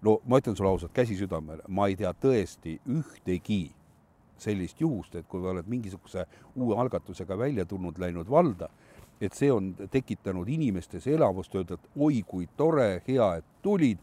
no 0.02 0.20
ma 0.26 0.40
ütlen 0.42 0.56
sulle 0.56 0.70
ausalt, 0.70 0.94
käsi 0.94 1.18
südamele, 1.18 1.64
ma 1.68 1.88
ei 1.88 1.96
tea 2.00 2.14
tõesti 2.14 2.80
ühtegi 2.90 3.72
sellist 4.38 4.82
juhust, 4.82 5.16
et 5.16 5.28
kui 5.28 5.46
oled 5.48 5.68
mingisuguse 5.68 6.26
uue 6.56 6.76
algatusega 6.82 7.38
välja 7.38 7.66
tulnud, 7.66 8.00
läinud 8.00 8.30
valda, 8.30 8.70
et 9.22 9.34
see 9.34 9.52
on 9.52 9.72
tekitanud 9.92 10.50
inimestes 10.52 11.08
elavust, 11.08 11.56
öelda, 11.56 11.78
et 11.80 12.02
oi 12.04 12.22
kui 12.28 12.50
tore, 12.58 13.02
hea, 13.08 13.30
et 13.40 13.46
tulid, 13.64 14.02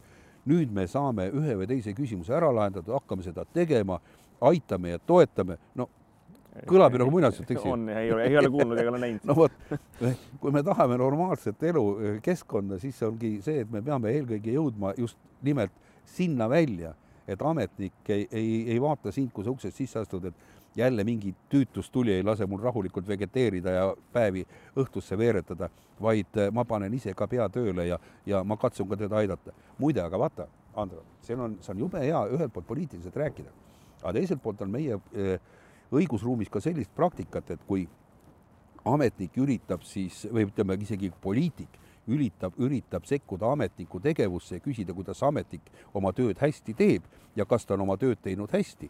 nüüd 0.49 0.71
me 0.73 0.87
saame 0.89 1.29
ühe 1.31 1.55
või 1.59 1.67
teise 1.69 1.93
küsimuse 1.95 2.33
ära 2.35 2.49
lahendatud, 2.55 2.95
hakkame 2.97 3.23
seda 3.23 3.45
tegema, 3.53 3.99
aitame 4.43 4.95
ja 4.95 4.99
toetame, 4.99 5.59
no 5.75 5.87
kõlab 6.69 6.93
ju 6.93 7.01
nagu 7.01 7.13
muinasjutt, 7.13 7.51
eks 7.51 7.63
ju? 7.63 7.71
on, 7.73 7.85
ei 7.89 8.11
ole, 8.13 8.25
ei 8.29 8.37
ole 8.37 8.49
kuulnud 8.53 8.79
ega 8.79 8.91
ole 8.93 9.01
näinud. 9.01 9.25
no 9.29 9.35
vot, 9.37 9.55
kui 10.41 10.53
me 10.53 10.63
tahame 10.65 10.97
normaalset 11.01 11.63
elu, 11.69 11.85
keskkonda, 12.25 12.79
siis 12.81 12.99
ongi 13.07 13.35
see, 13.45 13.63
et 13.65 13.71
me 13.71 13.81
peame 13.85 14.13
eelkõige 14.13 14.53
jõudma 14.57 14.93
just 14.97 15.17
nimelt 15.45 15.73
sinna 16.13 16.49
välja, 16.51 16.93
et 17.27 17.41
ametnik 17.41 18.11
ei, 18.11 18.27
ei, 18.31 18.49
ei 18.75 18.81
vaata 18.81 19.11
sind, 19.15 19.31
kui 19.33 19.45
sa 19.45 19.53
uksest 19.53 19.79
sisse 19.79 20.01
astud, 20.03 20.27
et 20.29 20.51
jälle 20.75 21.03
mingi 21.03 21.35
tüütustuli 21.49 22.11
ei 22.17 22.23
lase 22.23 22.45
mul 22.45 22.61
rahulikult 22.61 23.07
vegeteerida 23.07 23.71
ja 23.71 23.95
päevi 24.13 24.45
õhtusse 24.77 25.17
veeretada, 25.17 25.69
vaid 26.01 26.37
äh, 26.37 26.51
ma 26.51 26.65
panen 26.65 26.93
ise 26.93 27.13
ka 27.13 27.27
pea 27.29 27.47
tööle 27.53 27.85
ja, 27.87 27.99
ja 28.25 28.43
ma 28.43 28.57
katsun 28.57 28.89
ka 28.89 28.97
teda 28.97 29.21
aidata. 29.21 29.53
muide, 29.77 30.01
aga 30.01 30.19
vaata, 30.19 30.47
Andro, 30.75 31.03
see 31.21 31.35
on, 31.37 31.57
see 31.61 31.71
on 31.73 31.83
jube 31.85 32.01
hea 32.01 32.23
ühelt 32.33 32.53
poolt 32.53 32.67
poliitiliselt 32.67 33.15
rääkida, 33.15 33.51
aga 34.01 34.13
teiselt 34.17 34.41
poolt 34.41 34.61
on 34.61 34.71
meie 34.73 34.97
äh, 34.97 35.37
õigusruumis 35.91 36.49
ka 36.49 36.61
sellist 36.63 36.93
praktikat, 36.95 37.51
et 37.51 37.63
kui 37.67 37.87
ametnik 38.85 39.37
üritab 39.39 39.83
siis 39.87 40.25
või 40.31 40.47
ütleme 40.47 40.77
isegi 40.81 41.11
poliitik 41.21 41.79
üritab, 42.07 42.53
üritab 42.59 43.05
sekkuda 43.07 43.51
ametniku 43.53 43.99
tegevusse 44.03 44.57
ja 44.57 44.63
küsida, 44.63 44.93
kuidas 44.93 45.21
ametnik 45.23 45.69
oma 45.95 46.11
tööd 46.15 46.39
hästi 46.41 46.75
teeb 46.75 47.05
ja 47.35 47.45
kas 47.45 47.65
ta 47.65 47.77
on 47.77 47.85
oma 47.85 47.95
tööd 47.97 48.19
teinud 48.23 48.51
hästi, 48.51 48.89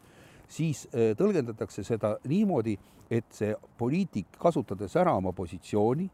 siis 0.49 0.87
äh, 0.89 1.13
tõlgendatakse 1.17 1.85
seda 1.85 2.17
niimoodi, 2.29 2.75
et 3.11 3.29
see 3.35 3.53
poliitik, 3.77 4.31
kasutades 4.41 4.95
ära 4.97 5.13
oma 5.19 5.33
positsiooni, 5.35 6.09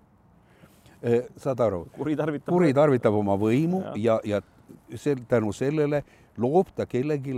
äh, 1.03 1.29
saad 1.39 1.63
aru, 1.63 1.85
kuritarvitab, 1.95 2.51
kuritarvitab 2.51 3.19
oma 3.21 3.37
võimu 3.39 3.83
ja, 3.95 4.19
ja, 4.25 4.41
ja 4.91 4.97
sel, 4.99 5.23
tänu 5.29 5.53
sellele 5.55 6.03
loob 6.39 6.71
ta 6.75 6.87
kellelegi 6.89 7.35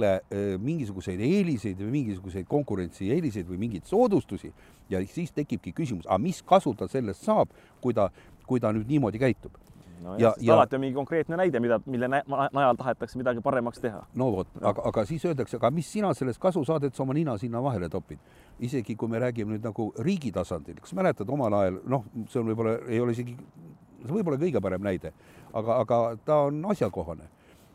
mingisuguseid 0.62 1.22
eeliseid 1.26 1.82
või 1.82 1.92
mingisuguseid 1.98 2.48
konkurentsieeliseid 2.50 3.50
või 3.50 3.60
mingeid 3.66 3.90
soodustusi 3.90 4.52
ja 4.90 5.02
siis 5.08 5.34
tekibki 5.36 5.74
küsimus, 5.74 6.08
aga 6.08 6.22
mis 6.22 6.42
kasu 6.46 6.76
ta 6.78 6.88
sellest 6.92 7.26
saab, 7.26 7.52
kui 7.82 7.94
ta, 7.98 8.10
kui 8.48 8.62
ta 8.64 8.74
nüüd 8.76 8.90
niimoodi 8.92 9.22
käitub 9.22 9.58
no 10.04 10.16
ja, 10.18 10.34
ja 10.40 10.54
alati 10.54 10.76
on 10.76 10.82
mingi 10.82 10.96
konkreetne 10.96 11.38
näide, 11.38 11.60
mida, 11.60 11.80
mille 11.86 12.10
najal 12.10 12.78
tahetakse 12.78 13.20
midagi 13.20 13.42
paremaks 13.42 13.82
teha. 13.82 14.04
no 14.18 14.30
vot, 14.36 14.48
aga, 14.62 14.86
aga 14.90 15.04
siis 15.10 15.26
öeldakse, 15.26 15.58
aga 15.58 15.72
mis 15.74 15.92
sina 15.92 16.14
sellest 16.18 16.42
kasu 16.42 16.64
saad, 16.68 16.86
et 16.88 16.98
sa 16.98 17.04
oma 17.06 17.16
nina 17.18 17.38
sinna 17.38 17.62
vahele 17.64 17.90
topid. 17.90 18.20
isegi 18.60 18.96
kui 18.96 19.10
me 19.10 19.20
räägime 19.20 19.56
nüüd 19.56 19.66
nagu 19.66 19.92
riigi 20.00 20.32
tasandil, 20.32 20.80
kas 20.82 20.94
mäletad 20.98 21.30
omal 21.30 21.54
ajal, 21.62 21.80
noh, 21.90 22.06
see 22.30 22.42
on 22.42 22.50
võib-olla, 22.52 22.78
ei 22.88 23.00
ole 23.02 23.16
isegi, 23.18 23.36
see 24.06 24.14
võib 24.14 24.28
olla 24.28 24.42
kõige 24.42 24.62
parem 24.62 24.84
näide, 24.86 25.14
aga, 25.54 25.80
aga 25.82 26.02
ta 26.26 26.44
on 26.50 26.66
asjakohane 26.74 27.30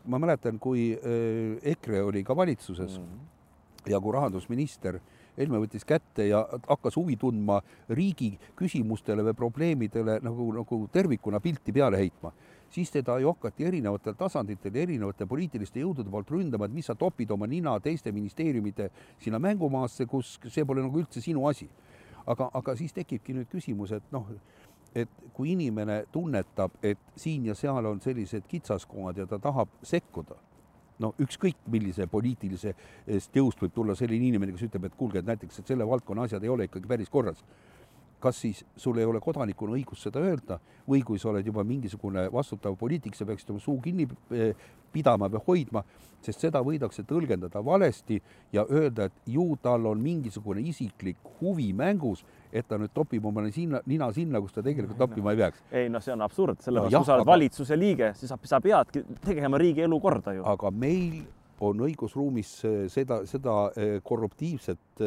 ma 0.07 0.19
mäletan, 0.19 0.59
kui 0.59 0.91
äh, 0.95 1.57
EKRE 1.73 2.03
oli 2.03 2.23
ka 2.23 2.35
valitsuses 2.35 2.99
mm 2.99 3.05
-hmm. 3.05 3.91
ja 3.91 3.99
kui 3.99 4.13
rahandusminister 4.13 4.99
Helme 5.37 5.59
võttis 5.61 5.85
kätte 5.85 6.25
ja 6.27 6.39
hakkas 6.67 6.95
huvi 6.97 7.15
tundma 7.15 7.59
riigi 7.93 8.31
küsimustele 8.57 9.21
või 9.27 9.35
probleemidele 9.37 10.19
nagu, 10.25 10.47
nagu 10.55 10.79
tervikuna 10.91 11.39
pilti 11.39 11.71
peale 11.71 11.97
heitma, 11.97 12.31
siis 12.73 12.89
teda 12.91 13.19
ju 13.21 13.29
hakati 13.29 13.67
erinevatel 13.69 14.15
tasanditel 14.17 14.75
ja 14.75 14.81
erinevate 14.81 15.27
poliitiliste 15.29 15.83
jõudude 15.83 16.09
poolt 16.09 16.31
ründama, 16.33 16.65
et 16.65 16.73
mis 16.73 16.89
sa 16.89 16.95
topid 16.95 17.31
oma 17.31 17.45
nina 17.47 17.75
teiste 17.79 18.11
ministeeriumite 18.11 18.89
sinna 19.19 19.39
mängumaasse, 19.39 20.09
kus 20.09 20.39
see 20.47 20.65
pole 20.65 20.81
nagu 20.81 20.97
üldse 20.97 21.21
sinu 21.21 21.45
asi. 21.47 21.69
aga, 22.27 22.49
aga 22.53 22.73
siis 22.75 22.91
tekibki 22.91 23.31
nüüd 23.31 23.47
küsimus, 23.47 23.91
et 23.95 24.03
noh, 24.11 24.25
et 24.95 25.09
kui 25.33 25.51
inimene 25.53 26.03
tunnetab, 26.11 26.77
et 26.83 26.99
siin 27.15 27.45
ja 27.45 27.55
seal 27.55 27.85
on 27.85 28.01
sellised 28.01 28.47
kitsaskohad 28.49 29.17
ja 29.17 29.27
ta 29.29 29.39
tahab 29.39 29.69
sekkuda, 29.85 30.37
no 30.99 31.13
ükskõik 31.21 31.59
millise 31.71 32.07
poliitilisest 32.09 33.37
jõust 33.37 33.61
võib 33.61 33.75
tulla 33.75 33.95
selline 33.95 34.31
inimene, 34.31 34.55
kes 34.55 34.69
ütleb, 34.69 34.89
et 34.89 34.97
kuulge, 34.97 35.21
et 35.21 35.29
näiteks, 35.29 35.59
et 35.59 35.73
selle 35.73 35.87
valdkonna 35.87 36.25
asjad 36.25 36.43
ei 36.43 36.53
ole 36.53 36.69
ikkagi 36.69 36.89
päris 36.89 37.09
korras 37.13 37.43
kas 38.19 38.41
siis 38.41 38.63
sul 38.75 38.97
ei 38.97 39.05
ole 39.05 39.21
kodanikuna 39.21 39.75
õigust 39.77 40.07
seda 40.07 40.21
öelda 40.23 40.57
või 40.89 41.03
kui 41.05 41.19
sa 41.21 41.29
oled 41.31 41.45
juba 41.45 41.63
mingisugune 41.67 42.27
vastutav 42.33 42.77
poliitik, 42.79 43.15
sa 43.15 43.27
peaksid 43.27 43.51
oma 43.53 43.61
suu 43.61 43.77
kinni 43.83 44.07
eh, 44.33 44.55
pidama 44.93 45.29
või 45.29 45.43
hoidma, 45.47 45.83
sest 46.23 46.41
seda 46.41 46.63
võidakse 46.65 47.03
tõlgendada 47.07 47.61
valesti 47.63 48.17
ja 48.53 48.65
öelda, 48.65 49.07
et 49.07 49.29
ju 49.29 49.45
tal 49.61 49.85
on 49.91 50.01
mingisugune 50.01 50.63
isiklik 50.65 51.19
huvi 51.41 51.69
mängus, 51.77 52.23
et 52.51 52.67
ta 52.67 52.79
nüüd 52.81 52.93
topib 52.95 53.25
oma 53.27 53.45
sinna, 53.53 53.81
nina 53.85 54.09
sinna, 54.15 54.41
kus 54.41 54.55
ta 54.55 54.63
tegelikult 54.65 54.97
toppima 54.97 55.35
ei 55.35 55.43
peaks. 55.43 55.63
ei 55.71 55.89
noh, 55.93 56.01
see 56.03 56.15
on 56.15 56.25
absurd, 56.25 56.63
sellepärast 56.63 56.95
no, 56.95 57.03
kui 57.03 57.11
sa 57.11 57.17
oled 57.17 57.27
aga... 57.27 57.31
valitsuse 57.35 57.77
liige, 57.77 58.13
siis 58.17 58.33
sa 58.49 58.61
peadki 58.63 59.03
tegema 59.25 59.61
riigi 59.61 59.85
elu 59.85 59.99
korda 60.01 60.33
ju. 60.39 60.47
aga 60.47 60.71
meil 60.71 61.21
on 61.65 61.81
õigusruumis 61.87 62.51
eh, 62.67 62.77
seda, 62.93 63.21
seda 63.29 63.55
eh, 63.75 63.97
korruptiivset 64.03 65.03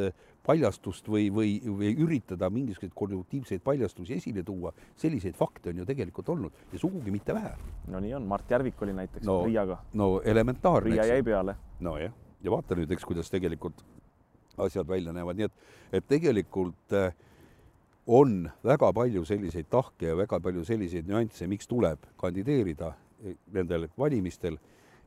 paljastust 0.46 1.08
või, 1.10 1.28
või, 1.34 1.58
või 1.62 1.92
üritada 2.00 2.48
mingisuguseid 2.50 2.94
korruptiivseid 2.96 3.62
paljastusi 3.64 4.16
esile 4.16 4.42
tuua, 4.42 4.72
selliseid 4.98 5.36
fakte 5.38 5.70
on 5.70 5.82
ju 5.82 5.86
tegelikult 5.86 6.28
olnud 6.32 6.64
ja 6.72 6.80
sugugi 6.80 7.12
mitte 7.14 7.36
vähe. 7.36 7.52
no 7.92 8.00
nii 8.00 8.14
on, 8.16 8.26
Mart 8.30 8.50
Järvik 8.50 8.82
oli 8.82 8.96
näiteks 8.96 9.26
no, 9.26 9.42
Riiaga. 9.44 9.78
no 9.94 10.10
elementaarne. 10.24 10.94
Riia 10.94 11.06
jäi 11.12 11.22
peale. 11.22 11.56
nojah, 11.80 12.12
ja 12.42 12.50
vaata 12.50 12.78
nüüd, 12.78 12.90
eks, 12.90 13.04
kuidas 13.04 13.30
tegelikult 13.30 13.84
asjad 14.60 14.88
välja 14.88 15.12
näevad, 15.12 15.38
nii 15.38 15.48
et, 15.48 15.68
et 16.00 16.08
tegelikult 16.08 16.96
äh, 16.96 17.12
on 18.06 18.50
väga 18.64 18.92
palju 18.92 19.24
selliseid 19.28 19.68
tahke 19.70 20.10
ja 20.10 20.16
väga 20.18 20.40
palju 20.42 20.64
selliseid 20.66 21.08
nüansse, 21.08 21.46
miks 21.50 21.68
tuleb 21.70 22.08
kandideerida 22.20 22.94
eh, 23.24 23.36
nendel 23.54 23.88
valimistel 23.98 24.58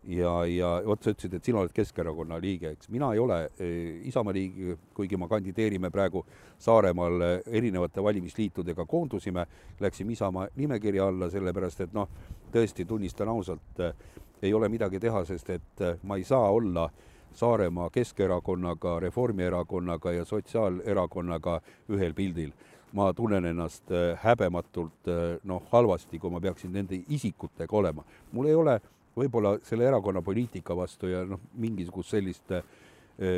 ja, 0.08 0.32
ja 0.46 0.70
vot 0.86 1.04
sa 1.04 1.14
ütlesid, 1.14 1.38
et 1.38 1.46
sina 1.46 1.62
oled 1.62 1.74
Keskerakonna 1.76 2.38
liige, 2.42 2.74
eks. 2.76 2.90
Mina 2.94 3.12
ei 3.14 3.22
ole 3.24 3.38
eh, 3.60 4.02
Isamaa 4.10 4.34
liige, 4.36 4.78
kuigi 4.96 5.18
me 5.18 5.30
kandideerime 5.32 5.92
praegu 5.94 6.26
Saaremaal 6.60 7.22
eh, 7.22 7.38
erinevate 7.60 8.04
valimisliitudega. 8.04 8.86
Koondusime, 8.90 9.46
läksime 9.80 10.14
Isamaa 10.14 10.48
nimekirja 10.56 11.08
alla, 11.08 11.30
sellepärast 11.32 11.86
et 11.88 11.96
noh, 11.96 12.10
tõesti 12.54 12.88
tunnistan 12.88 13.32
ausalt, 13.32 13.80
eh, 13.80 13.96
ei 14.44 14.54
ole 14.54 14.70
midagi 14.70 15.00
teha, 15.00 15.24
sest 15.26 15.50
et 15.56 15.84
ma 16.04 16.20
ei 16.20 16.28
saa 16.28 16.52
olla 16.52 16.90
Saaremaa 17.34 17.90
Keskerakonnaga, 17.90 19.00
Reformierakonnaga 19.00 20.12
ja 20.12 20.26
Sotsiaalerakonnaga 20.26 21.62
ühel 21.96 22.14
pildil. 22.14 22.52
Ma 22.94 23.08
tunnen 23.18 23.46
ennast 23.50 23.90
häbematult 24.22 25.08
noh, 25.50 25.64
halvasti, 25.72 26.20
kui 26.22 26.30
ma 26.30 26.42
peaksin 26.44 26.76
nende 26.76 27.00
isikutega 27.10 27.74
olema. 27.78 28.04
mul 28.32 28.52
ei 28.52 28.56
ole 28.56 28.76
võib-olla 29.18 29.58
selle 29.68 29.88
erakonna 29.88 30.22
poliitika 30.22 30.76
vastu 30.78 31.12
ja 31.12 31.24
noh, 31.28 31.42
mingisugust 31.62 32.16
sellist 32.16 32.52
eh, 32.56 32.64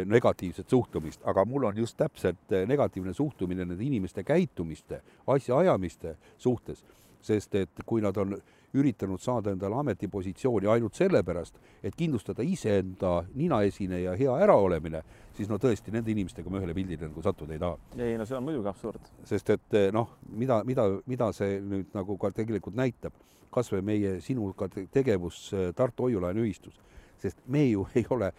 negatiivset 0.05 0.69
suhtumist, 0.69 1.23
aga 1.27 1.45
mul 1.45 1.67
on 1.69 1.77
just 1.77 1.97
täpselt 1.97 2.51
eh, 2.51 2.67
negatiivne 2.67 3.13
suhtumine 3.13 3.65
nende 3.65 3.83
inimeste 3.83 4.23
käitumiste, 4.23 5.01
asjaajamiste 5.27 6.15
suhtes, 6.37 6.83
sest 7.21 7.55
et 7.55 7.85
kui 7.85 8.03
nad 8.05 8.17
on 8.21 8.37
üritanud 8.75 9.21
saada 9.21 9.53
endale 9.55 9.77
ametipositsiooni 9.79 10.69
ainult 10.71 10.97
sellepärast, 10.97 11.59
et 11.83 11.95
kindlustada 11.97 12.43
iseenda 12.45 13.17
ninaesine 13.33 14.01
ja 14.03 14.15
hea 14.19 14.35
äraolemine, 14.45 15.01
siis 15.35 15.49
no 15.51 15.59
tõesti, 15.61 15.93
nende 15.95 16.11
inimestega 16.13 16.51
ma 16.51 16.61
ühele 16.61 16.75
pildile 16.77 17.09
nagu 17.09 17.23
sattuda 17.25 17.55
ei 17.55 17.61
taha. 17.61 17.79
ei 17.97 18.17
no 18.19 18.27
see 18.27 18.37
on 18.37 18.45
muidugi 18.47 18.71
absurd. 18.71 19.11
sest 19.23 19.53
et 19.55 19.79
noh, 19.95 20.17
mida, 20.29 20.61
mida, 20.67 20.87
mida 21.05 21.31
see 21.35 21.59
nüüd 21.61 21.95
nagu 21.95 22.17
ka 22.21 22.31
tegelikult 22.35 22.77
näitab, 22.77 23.15
kas 23.53 23.71
või 23.71 23.83
meie 23.93 24.19
sinuga 24.21 24.67
tegevus 24.91 25.47
Tartu 25.75 26.09
Hoiu-laenuühistus, 26.09 26.79
sest 27.21 27.43
me 27.47 27.63
ju 27.69 27.87
ei 27.99 28.07
ole 28.09 28.33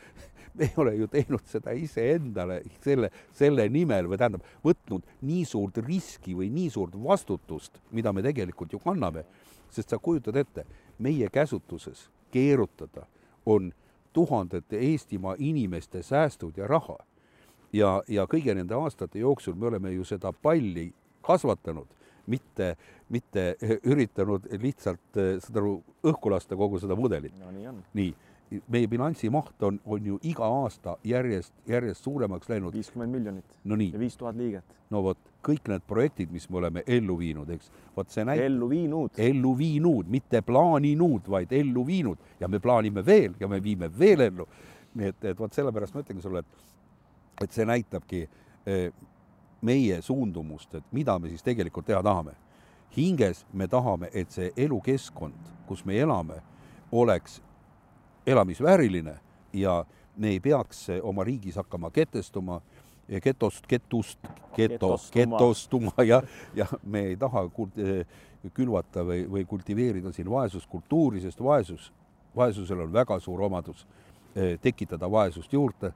me 0.57 0.64
ei 0.64 0.72
ole 0.77 0.94
ju 0.96 1.07
teinud 1.12 1.44
seda 1.49 1.75
iseendale 1.77 2.61
selle, 2.85 3.11
selle 3.37 3.66
nimel 3.72 4.09
või 4.11 4.18
tähendab, 4.20 4.44
võtnud 4.64 5.05
nii 5.27 5.44
suurt 5.49 5.81
riski 5.85 6.37
või 6.37 6.49
nii 6.55 6.70
suurt 6.72 6.96
vastutust, 6.96 7.81
mida 7.92 8.12
me 8.12 8.25
tegelikult 8.25 8.72
ju 8.72 8.81
kanname 8.83 9.27
sest 9.76 9.92
sa 9.92 9.98
kujutad 10.02 10.36
ette, 10.36 10.64
meie 10.98 11.28
käsutuses 11.32 12.08
keerutada 12.32 13.06
on 13.46 13.72
tuhandete 14.12 14.78
Eestimaa 14.78 15.36
inimeste 15.38 16.02
säästud 16.02 16.56
ja 16.56 16.66
raha. 16.66 16.98
ja, 17.72 18.02
ja 18.08 18.24
kõigi 18.24 18.54
nende 18.54 18.74
aastate 18.74 19.18
jooksul 19.18 19.54
me 19.54 19.66
oleme 19.66 19.92
ju 19.92 20.04
seda 20.04 20.32
palli 20.32 20.92
kasvatanud, 21.26 21.86
mitte, 22.26 22.76
mitte 23.08 23.56
üritanud 23.84 24.46
lihtsalt, 24.62 25.18
saad 25.42 25.58
aru, 25.60 25.82
õhku 26.06 26.32
lasta 26.32 26.56
kogu 26.56 26.80
seda 26.80 26.96
mudelit. 26.96 27.34
no 27.40 27.50
nii 27.52 27.74
nii 27.94 28.14
meie 28.50 28.87
bilansi 28.87 29.30
maht 29.30 29.62
on, 29.62 29.80
on 29.85 30.06
ju 30.06 30.18
iga 30.22 30.46
aasta 30.62 30.96
järjest, 31.04 31.52
järjest 31.66 32.04
suuremaks 32.04 32.48
läinud. 32.48 32.74
viiskümmend 32.74 33.12
miljonit. 33.12 33.59
no 33.64 33.74
ja 33.74 33.98
viis 33.98 34.16
tuhat 34.16 34.37
liiget. 34.37 34.64
no 34.90 35.02
vot, 35.02 35.18
kõik 35.42 35.68
need 35.68 35.82
projektid, 35.87 36.30
mis 36.30 36.48
me 36.50 36.59
oleme 36.59 36.82
ellu 36.87 37.18
viinud, 37.18 37.50
eks, 37.50 37.70
vot 37.96 38.11
see 38.11 38.24
näitab. 38.24 38.44
ellu 38.46 38.68
viinud. 38.70 39.18
ellu 39.18 39.56
viinud, 39.59 40.06
mitte 40.09 40.42
plaaninud, 40.42 41.28
vaid 41.30 41.52
ellu 41.52 41.87
viinud 41.87 42.18
ja 42.40 42.48
me 42.48 42.61
plaanime 42.62 43.06
veel 43.06 43.35
ja 43.40 43.48
me 43.48 43.62
viime 43.62 43.90
veel 43.98 44.20
ellu. 44.20 44.46
nii 44.94 45.12
et, 45.12 45.24
et 45.24 45.38
vot 45.38 45.52
sellepärast 45.52 45.94
ma 45.94 46.04
ütlengi 46.04 46.22
sulle, 46.22 46.38
et, 46.38 46.66
et 47.42 47.52
see 47.52 47.66
näitabki 47.66 48.22
eh, 48.66 48.92
meie 49.66 50.02
suundumust, 50.02 50.74
et 50.74 50.85
mida 50.92 51.18
me 51.18 51.28
siis 51.28 51.42
tegelikult 51.42 51.87
teha 51.87 52.02
tahame. 52.02 52.37
hinges 52.96 53.44
me 53.52 53.66
tahame, 53.68 54.09
et 54.14 54.30
see 54.30 54.52
elukeskkond, 54.56 55.50
kus 55.66 55.85
me 55.85 55.98
elame, 55.98 56.38
oleks 56.92 57.42
elamisvääriline 58.26 59.18
ja 59.52 59.84
me 60.16 60.28
ei 60.28 60.40
peaks 60.40 60.86
oma 61.02 61.24
riigis 61.24 61.56
hakkama 61.56 61.90
ketestuma, 61.90 62.60
getost, 63.22 63.66
ketust, 63.66 64.18
geto, 64.56 64.96
getostuma 65.12 65.92
ja, 66.12 66.22
ja 66.54 66.66
me 66.82 67.00
ei 67.12 67.16
taha 67.16 67.46
külvata 68.54 69.04
või, 69.04 69.26
või 69.30 69.44
kultiveerida 69.46 70.12
siin 70.12 70.30
vaesuskultuuri, 70.30 71.20
sest 71.20 71.42
vaesus, 71.42 71.92
vaesusel 72.36 72.80
on 72.86 72.92
väga 72.92 73.18
suur 73.20 73.42
omadus 73.46 73.86
eh, 74.34 74.58
tekitada 74.60 75.10
vaesust 75.10 75.52
juurde. 75.52 75.92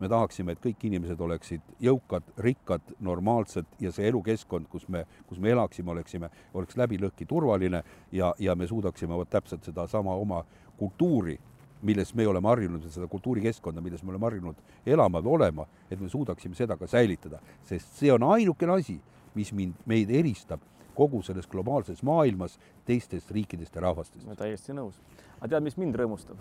me 0.00 0.08
tahaksime, 0.08 0.52
et 0.52 0.60
kõik 0.64 0.84
inimesed 0.88 1.20
oleksid 1.20 1.60
jõukad, 1.80 2.22
rikkad, 2.38 2.80
normaalsed 3.04 3.66
ja 3.80 3.90
see 3.92 4.08
elukeskkond, 4.08 4.64
kus 4.72 4.86
me, 4.88 5.04
kus 5.28 5.38
me 5.38 5.50
elaksime, 5.50 5.90
oleksime, 5.90 6.30
oleks 6.54 6.76
läbi-lõhki 6.76 7.26
turvaline 7.28 7.82
ja, 8.12 8.34
ja 8.38 8.54
me 8.56 8.66
suudaksime 8.66 9.14
vot 9.14 9.28
täpselt 9.30 9.64
sedasama 9.64 10.14
oma 10.14 10.44
kultuuri 10.78 11.36
milles 11.82 12.14
me 12.14 12.26
oleme 12.28 12.48
harjunud, 12.48 12.84
seda 12.92 13.08
kultuurikeskkonda, 13.10 13.80
milles 13.80 14.02
me 14.04 14.12
oleme 14.14 14.28
harjunud 14.28 14.56
elama 14.86 15.22
või 15.24 15.36
olema, 15.38 15.66
et 15.90 16.00
me 16.00 16.08
suudaksime 16.08 16.58
seda 16.58 16.76
ka 16.76 16.88
säilitada, 16.90 17.40
sest 17.68 17.96
see 18.00 18.12
on 18.12 18.24
ainukene 18.32 18.76
asi, 18.76 18.98
mis 19.34 19.52
mind, 19.56 19.78
meid 19.88 20.10
eristab 20.10 20.60
kogu 20.94 21.22
selles 21.24 21.48
globaalses 21.48 22.02
maailmas 22.02 22.58
teistest 22.88 23.30
riikidest 23.30 23.74
ja 23.74 23.84
rahvastest. 23.86 24.28
täiesti 24.38 24.76
nõus. 24.76 25.00
aga 25.38 25.54
tead, 25.54 25.64
mis 25.64 25.78
mind 25.80 25.96
rõõmustab? 25.96 26.40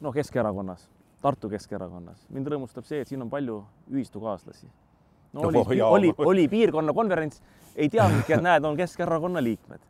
noh, 0.00 0.14
Keskerakonnas, 0.14 0.88
Tartu 1.22 1.50
Keskerakonnas, 1.50 2.26
mind 2.30 2.52
rõõmustab 2.52 2.86
see, 2.86 3.00
et 3.00 3.08
siin 3.08 3.22
on 3.22 3.30
palju 3.30 3.62
ühistukaaslasi. 3.90 4.68
no 5.32 5.48
oli, 5.48 5.80
oli, 5.82 6.12
oli 6.18 6.48
piirkonna 6.48 6.92
konverents 6.92 7.42
ei 7.76 7.90
teadnudki, 7.92 8.36
et 8.36 8.44
näed, 8.48 8.64
on 8.64 8.76
Keskerakonna 8.76 9.42
liikmed. 9.44 9.82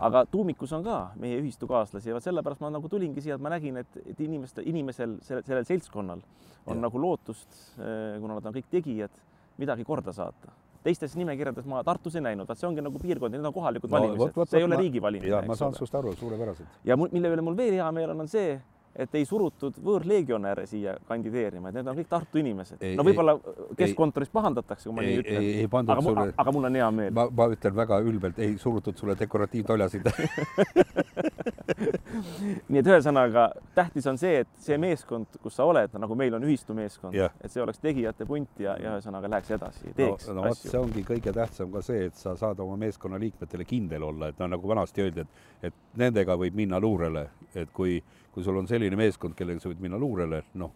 aga 0.00 0.24
tuumikus 0.30 0.72
on 0.76 0.84
ka 0.84 0.98
meie 1.20 1.38
ühistukaaslasi 1.40 2.10
ja 2.10 2.20
sellepärast 2.22 2.62
ma 2.64 2.70
nagu 2.70 2.88
tulingi 2.88 3.24
siia, 3.24 3.36
et 3.36 3.42
ma 3.42 3.52
nägin, 3.52 3.80
et, 3.82 4.02
et 4.04 4.20
inimeste, 4.20 4.62
inimesel, 4.66 5.18
sellel, 5.26 5.46
sellel 5.46 5.66
seltskonnal 5.68 6.22
on 6.66 6.76
ja. 6.76 6.82
nagu 6.82 7.00
lootust, 7.00 7.50
eh, 7.78 8.20
kuna 8.20 8.38
nad 8.38 8.46
on 8.46 8.56
kõik 8.56 8.70
tegijad, 8.70 9.24
midagi 9.58 9.84
korda 9.86 10.14
saata 10.16 10.54
teistes 10.86 11.16
nimekirjades 11.18 11.66
ma 11.66 11.82
Tartus 11.86 12.14
ei 12.18 12.22
näinud, 12.22 12.46
vaat 12.46 12.60
see 12.60 12.68
ongi 12.68 12.84
nagu 12.84 13.00
piirkond, 13.02 13.34
need 13.34 13.46
on 13.48 13.54
kohalikud 13.54 13.90
no, 13.90 13.96
valimised, 13.96 14.38
see 14.52 14.60
ei 14.60 14.66
ole 14.68 14.78
riigi 14.78 15.02
valimine. 15.02 15.32
ja 15.32 15.42
ma 15.46 15.56
saan 15.58 15.74
sinust 15.74 15.94
aru 15.98 16.14
suurepäraselt. 16.18 16.80
ja 16.86 16.96
mille 17.00 17.32
üle 17.34 17.42
mul 17.42 17.56
veel 17.58 17.78
hea 17.80 17.88
meel 17.96 18.12
on, 18.14 18.22
on 18.22 18.30
see, 18.30 18.54
et 18.96 19.14
ei 19.18 19.24
surutud 19.28 19.78
võõrlegionäre 19.84 20.66
siia 20.68 20.96
kandideerima, 21.08 21.70
et 21.70 21.78
need 21.78 21.90
on 21.90 21.98
kõik 21.98 22.10
Tartu 22.10 22.40
inimesed. 22.40 22.82
no 22.96 23.04
võib-olla 23.06 23.36
keskkontoris 23.78 24.32
pahandatakse, 24.32 24.88
kui 24.88 24.96
ma 24.96 25.06
nii 25.06 25.20
ütlen. 25.22 25.48
aga, 25.82 26.00
sulle... 26.02 26.28
aga 26.36 26.56
mul 26.56 26.70
on 26.70 26.80
hea 26.80 26.90
meel. 27.00 27.14
ma, 27.16 27.28
ma 27.30 27.48
ütlen 27.52 27.76
väga 27.76 28.00
ülbelt, 28.04 28.38
ei 28.42 28.56
surutud 28.62 28.96
sulle 28.96 29.18
dekoratiivtoljasid 29.18 30.10
nii 32.70 32.80
et 32.80 32.88
ühesõnaga 32.88 33.46
tähtis 33.76 34.06
on 34.10 34.18
see, 34.20 34.42
et 34.44 34.50
see 34.62 34.78
meeskond, 34.80 35.38
kus 35.42 35.56
sa 35.58 35.66
oled, 35.68 35.94
nagu 36.00 36.18
meil 36.18 36.36
on 36.38 36.46
ühistumeeskond, 36.46 37.16
et 37.16 37.52
see 37.52 37.62
oleks 37.62 37.80
tegijate 37.82 38.26
punt 38.28 38.62
ja, 38.62 38.76
ja 38.80 38.96
ühesõnaga 38.96 39.30
läheks 39.32 39.54
edasi, 39.56 39.92
teeks 39.96 40.30
no, 40.30 40.40
no, 40.40 40.50
asju. 40.50 40.72
see 40.72 40.80
ongi 40.80 41.04
kõige 41.06 41.34
tähtsam 41.36 41.72
ka 41.74 41.82
see, 41.84 42.06
et 42.10 42.20
sa 42.20 42.36
saad 42.38 42.60
oma 42.64 42.78
meeskonna 42.80 43.20
liikmetele 43.22 43.66
kindel 43.68 44.06
olla, 44.10 44.30
et 44.32 44.40
no 44.42 44.50
nagu 44.52 44.70
vanasti 44.70 45.04
öeldi, 45.06 45.26
et, 45.26 45.50
et 45.70 45.98
nendega 46.00 46.38
võib 46.40 46.56
minna 46.58 46.80
luurele, 46.82 47.28
et 47.54 47.72
kui 47.76 47.98
kui 48.36 48.44
sul 48.44 48.58
on 48.60 48.68
selline 48.68 48.98
meeskond, 49.00 49.32
kellega 49.32 49.62
sa 49.62 49.70
võid 49.70 49.80
minna 49.80 49.96
luurele, 49.96 50.42
noh, 50.60 50.72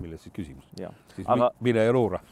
milles 0.00 0.22
siis 0.24 0.32
küsimus? 0.32 0.64
siis 1.12 1.28
aga... 1.28 1.50
mine 1.60 1.84
ja 1.84 1.92
luura. 1.92 2.22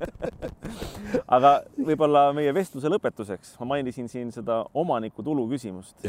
aga 1.36 1.52
võib-olla 1.76 2.30
meie 2.36 2.54
vestluse 2.56 2.88
lõpetuseks 2.88 3.58
ma 3.60 3.74
mainisin 3.74 4.08
siin 4.08 4.32
seda 4.32 4.62
omanikutulu 4.74 5.44
küsimust. 5.52 6.00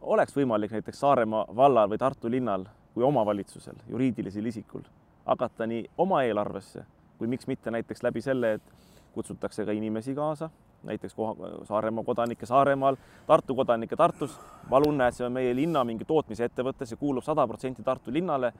oleks 0.00 0.34
võimalik 0.34 0.74
näiteks 0.74 1.00
Saaremaa 1.06 1.46
vallal 1.56 1.94
või 1.94 2.02
Tartu 2.02 2.30
linnal 2.30 2.66
kui 2.94 3.06
omavalitsusel, 3.06 3.78
juriidilisel 3.88 4.46
isikul 4.50 4.82
hakata 5.28 5.66
nii 5.70 5.86
oma 6.02 6.24
eelarvesse 6.26 6.82
kui 7.18 7.26
miks 7.26 7.46
mitte 7.50 7.70
näiteks 7.70 8.02
läbi 8.02 8.22
selle, 8.22 8.52
et 8.58 8.74
kutsutakse 9.12 9.66
ka 9.66 9.74
inimesi 9.74 10.14
kaasa 10.14 10.50
näiteks 10.82 11.16
Saaremaa 11.64 12.04
kodanikke 12.04 12.46
Saaremaal, 12.46 12.96
Tartu 13.26 13.54
kodanikke 13.54 13.96
Tartus. 13.96 14.40
palun, 14.70 14.98
näed, 14.98 15.12
see 15.12 15.26
on 15.26 15.32
meie 15.32 15.54
linna 15.56 15.84
mingi 15.84 16.04
tootmisettevõte, 16.04 16.86
see 16.86 16.96
kuulub 16.96 17.24
sada 17.24 17.46
protsenti 17.46 17.82
Tartu 17.82 18.12
linnale. 18.12 18.52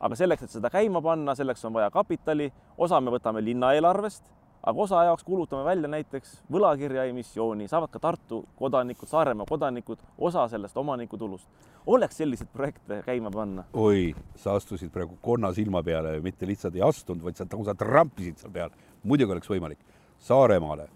aga 0.00 0.16
selleks, 0.18 0.42
et 0.42 0.50
seda 0.50 0.70
käima 0.70 1.02
panna, 1.02 1.34
selleks 1.34 1.64
on 1.64 1.72
vaja 1.72 1.90
kapitali, 1.90 2.52
osa 2.78 3.00
me 3.00 3.10
võtame 3.14 3.38
linna 3.44 3.68
eelarvest, 3.72 4.24
aga 4.62 4.80
osa 4.82 5.04
jaoks 5.04 5.22
kulutame 5.24 5.64
välja 5.64 5.88
näiteks 5.88 6.32
võlakirja 6.52 7.04
emissiooni, 7.04 7.68
saavad 7.68 7.90
ka 7.90 7.98
Tartu 7.98 8.44
kodanikud, 8.58 9.08
Saaremaa 9.08 9.46
kodanikud 9.48 9.98
osa 10.18 10.48
sellest 10.48 10.76
omanikutulust. 10.76 11.48
oleks 11.86 12.16
selliseid 12.16 12.48
projekte 12.52 13.02
käima 13.06 13.30
panna? 13.30 13.64
oi, 13.72 14.14
sa 14.36 14.54
astusid 14.54 14.90
praegu 14.90 15.18
konna 15.22 15.52
silma 15.52 15.82
peale, 15.82 16.20
mitte 16.20 16.46
lihtsalt 16.46 16.74
ei 16.74 16.82
astunud, 16.82 17.22
vaid 17.22 17.36
sa 17.36 17.46
lausa 17.52 17.74
trampisid 17.74 18.36
seal 18.38 18.52
peal. 18.52 18.70
muidugi 19.02 19.32
oleks 19.32 19.50
võimalik. 19.50 19.78
Saaremaale 20.18 20.88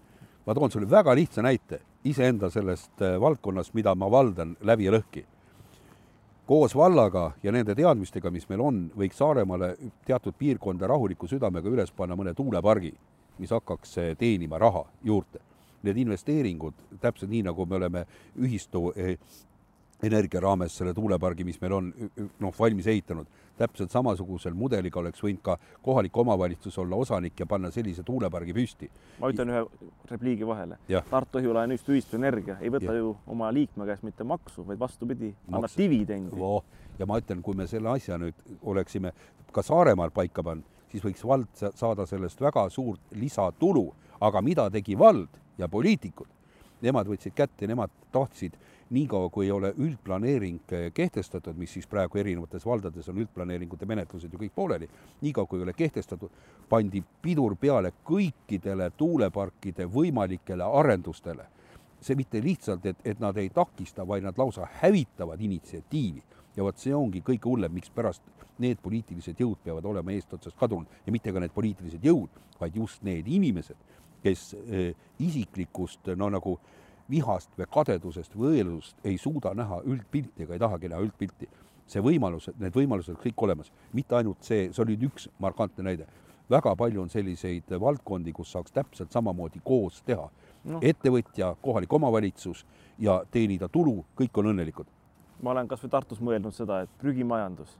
ma 0.47 0.53
toon 0.55 0.71
sulle 0.71 0.89
väga 0.89 1.15
lihtsa 1.15 1.41
näite 1.43 1.81
iseenda 2.03 2.49
sellest 2.49 3.01
äh, 3.01 3.19
valdkonnast, 3.21 3.73
mida 3.73 3.95
ma 3.95 4.11
valdan 4.11 4.55
läbi 4.61 4.85
ja 4.85 4.91
lõhki. 4.95 5.25
koos 6.47 6.75
vallaga 6.75 7.31
ja 7.43 7.51
nende 7.51 7.75
teadmistega, 7.75 8.31
mis 8.31 8.47
meil 8.49 8.61
on, 8.63 8.77
võiks 8.95 9.17
Saaremaale 9.19 9.75
teatud 10.07 10.33
piirkonda 10.39 10.87
rahuliku 10.87 11.27
südamega 11.27 11.69
üles 11.69 11.91
panna 11.91 12.15
mõne 12.15 12.33
tuulepargi, 12.33 12.93
mis 13.37 13.51
hakkaks 13.51 13.97
äh, 13.97 14.13
teenima 14.17 14.57
raha 14.57 14.85
juurde. 15.03 15.43
Need 15.83 15.97
investeeringud, 15.97 16.73
täpselt 17.01 17.29
nii, 17.31 17.43
nagu 17.49 17.65
me 17.65 17.75
oleme 17.75 18.05
ühistu 18.39 18.93
äh, 18.95 19.17
energia 20.03 20.41
raames 20.43 20.77
selle 20.77 20.93
tuulepargi, 20.93 21.45
mis 21.47 21.59
meil 21.61 21.73
on 21.73 21.91
noh, 22.39 22.53
valmis 22.59 22.87
ehitanud 22.87 23.27
täpselt 23.57 23.91
samasugusel 23.91 24.53
mudeliga 24.53 24.99
oleks 25.01 25.21
võinud 25.23 25.41
ka 25.43 25.57
kohalik 25.85 26.17
omavalitsus 26.17 26.77
olla 26.81 26.99
osanik 27.01 27.39
ja 27.39 27.47
panna 27.49 27.71
sellise 27.73 28.03
tuulepargi 28.05 28.53
püsti. 28.53 28.89
ma 29.19 29.31
ütlen 29.33 29.53
ühe 29.53 29.63
repliigi 30.11 30.47
vahele. 30.47 30.77
Tartu 31.09 31.41
Õhulaen 31.41 31.73
Ühistu 31.73 31.95
Ühistu 31.95 32.19
Energia 32.21 32.57
ei 32.61 32.71
võta 32.73 32.91
ja. 32.91 32.99
ju 33.01 33.15
oma 33.27 33.49
liikme 33.53 33.87
käest 33.89 34.05
mitte 34.05 34.23
maksu, 34.23 34.65
vaid 34.67 34.79
vastupidi, 34.79 35.33
annab 35.51 35.73
dividendi 35.77 36.37
oh,. 36.37 36.63
ja 36.99 37.09
ma 37.09 37.17
ütlen, 37.21 37.41
kui 37.41 37.57
me 37.57 37.67
selle 37.67 37.89
asja 37.95 38.17
nüüd 38.21 38.37
oleksime 38.61 39.13
ka 39.51 39.65
Saaremaal 39.65 40.13
paika 40.13 40.43
pannud, 40.45 40.65
siis 40.91 41.03
võiks 41.03 41.25
vald 41.25 41.49
saada 41.57 42.05
sellest 42.05 42.41
väga 42.41 42.69
suurt 42.69 43.01
lisatulu, 43.17 43.87
aga 44.21 44.41
mida 44.41 44.69
tegi 44.69 44.97
vald 44.99 45.41
ja 45.57 45.69
poliitikud? 45.69 46.36
Nemad 46.81 47.07
võtsid 47.09 47.33
kätte, 47.33 47.67
nemad 47.67 47.89
tahtsid 48.13 48.57
niikaua, 48.93 49.29
kui 49.29 49.45
ei 49.47 49.51
ole 49.51 49.73
üldplaneering 49.77 50.73
eh, 50.73 50.91
kehtestatud, 50.93 51.57
mis 51.57 51.73
siis 51.73 51.87
praegu 51.89 52.19
erinevates 52.21 52.65
valdades 52.65 53.09
on 53.09 53.17
üldplaneeringute 53.23 53.85
menetlused 53.89 54.33
ju 54.33 54.39
kõik 54.39 54.53
pooleli, 54.55 54.89
niikaua 55.21 55.49
kui 55.49 55.59
ei 55.59 55.65
ole 55.65 55.73
kehtestatud, 55.73 56.31
pandi 56.69 57.03
pidur 57.21 57.57
peale 57.59 57.91
kõikidele 58.07 58.91
tuuleparkide 58.97 59.89
võimalikele 59.91 60.69
arendustele. 60.79 61.49
See 62.01 62.15
mitte 62.15 62.39
lihtsalt, 62.43 62.85
et, 62.85 62.99
et 63.03 63.19
nad 63.19 63.37
ei 63.41 63.49
takista, 63.49 64.05
vaid 64.07 64.23
nad 64.23 64.37
lausa 64.37 64.67
hävitavad 64.81 65.41
initsiatiivi. 65.41 66.23
Ja 66.57 66.65
vot 66.65 66.77
see 66.81 66.93
ongi 66.93 67.23
kõige 67.25 67.49
hullem, 67.49 67.73
mikspärast 67.73 68.21
need 68.61 68.79
poliitilised 68.81 69.37
jõud 69.41 69.59
peavad 69.63 69.85
olema 69.85 70.13
eestotsast 70.13 70.57
kadunud. 70.57 70.89
Ja 71.05 71.13
mitte 71.13 71.33
ka 71.33 71.41
need 71.41 71.53
poliitilised 71.53 72.05
jõud, 72.05 72.37
vaid 72.59 72.77
just 72.77 73.03
need 73.05 73.27
inimesed, 73.29 73.77
kes 74.23 74.53
eh, 74.53 74.93
isiklikust 75.19 76.11
no 76.15 76.29
nagu 76.33 76.57
vihast 77.09 77.53
või 77.57 77.67
kadedusest 77.71 78.35
või 78.35 78.57
õelust 78.57 79.05
ei 79.07 79.17
suuda 79.17 79.53
näha 79.55 79.81
üldpilti 79.85 80.43
ega 80.43 80.55
ei 80.55 80.59
tahagi 80.59 80.91
näha 80.91 81.01
üldpilti. 81.05 81.47
see 81.87 82.01
võimalus, 82.03 82.49
need 82.59 82.75
võimalused 82.75 83.15
kõik 83.15 83.43
olemas, 83.45 83.71
mitte 83.93 84.15
ainult 84.15 84.43
see, 84.43 84.73
see 84.73 84.81
oli 84.83 84.97
üks 85.07 85.29
markantne 85.39 85.83
näide. 85.83 86.07
väga 86.49 86.75
palju 86.75 87.01
on 87.01 87.09
selliseid 87.09 87.71
valdkondi, 87.79 88.33
kus 88.33 88.51
saaks 88.51 88.71
täpselt 88.71 89.11
samamoodi 89.11 89.61
koos 89.63 90.01
teha 90.01 90.29
no.. 90.65 90.79
ettevõtja, 90.81 91.55
kohalik 91.61 91.93
omavalitsus 91.93 92.65
ja 92.99 93.23
teenida 93.31 93.67
tulu, 93.67 94.05
kõik 94.15 94.39
on 94.39 94.51
õnnelikud. 94.53 94.87
ma 95.41 95.51
olen 95.51 95.67
kasvõi 95.67 95.89
Tartus 95.89 96.19
mõelnud 96.19 96.53
seda, 96.53 96.81
et 96.81 96.89
prügimajandus 96.99 97.77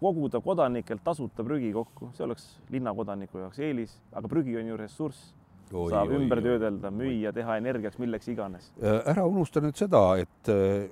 koguda 0.00 0.40
kodanikelt 0.40 1.04
tasuta 1.04 1.44
prügi 1.44 1.72
kokku, 1.72 2.10
see 2.14 2.24
oleks 2.26 2.46
linnakodaniku 2.70 3.38
jaoks 3.38 3.58
eelis, 3.58 3.96
aga 4.12 4.28
prügi 4.28 4.56
on 4.58 4.70
ju 4.70 4.76
ressurss, 4.76 5.34
saab 5.70 6.10
oi, 6.10 6.18
ümber 6.18 6.40
oi, 6.40 6.46
töödelda, 6.48 6.90
müüa, 6.94 7.32
teha 7.34 7.58
energiaks, 7.60 7.98
milleks 8.02 8.28
iganes. 8.32 8.70
Äh, 8.82 9.00
ära 9.14 9.26
unusta 9.28 9.62
nüüd 9.64 9.78
seda, 9.78 10.02
et 10.22 10.52
äh, 10.52 10.86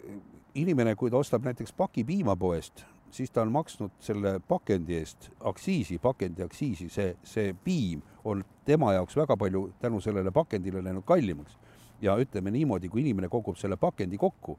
inimene, 0.58 0.94
kui 0.98 1.12
ta 1.12 1.20
ostab 1.20 1.46
näiteks 1.46 1.74
paki 1.76 2.04
piima 2.08 2.36
poest, 2.38 2.84
siis 3.12 3.30
ta 3.30 3.42
on 3.42 3.52
maksnud 3.52 3.92
selle 4.00 4.38
pakendi 4.48 4.96
eest 4.96 5.30
aktsiisi, 5.48 5.98
pakendi 6.02 6.44
aktsiisi, 6.44 6.88
see, 6.92 7.14
see 7.22 7.52
piim 7.64 8.02
on 8.24 8.44
tema 8.64 8.92
jaoks 8.96 9.16
väga 9.16 9.36
palju 9.36 9.68
tänu 9.80 10.00
sellele 10.00 10.30
pakendile 10.30 10.84
läinud 10.84 11.04
kallimaks. 11.04 11.58
ja 12.02 12.16
ütleme 12.18 12.50
niimoodi, 12.50 12.88
kui 12.88 13.00
inimene 13.00 13.28
kogub 13.30 13.54
selle 13.56 13.76
pakendi 13.76 14.18
kokku, 14.18 14.56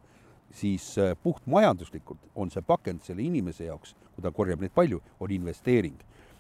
siis 0.51 0.97
äh, 0.97 1.17
puhtmajanduslikult 1.23 2.19
on 2.35 2.51
see 2.51 2.61
pakend 2.61 3.01
selle 3.03 3.21
inimese 3.21 3.65
jaoks, 3.65 3.95
kui 4.15 4.23
ta 4.23 4.31
korjab 4.31 4.61
neid 4.61 4.71
palju, 4.75 5.01
on 5.19 5.31
investeering. 5.31 5.97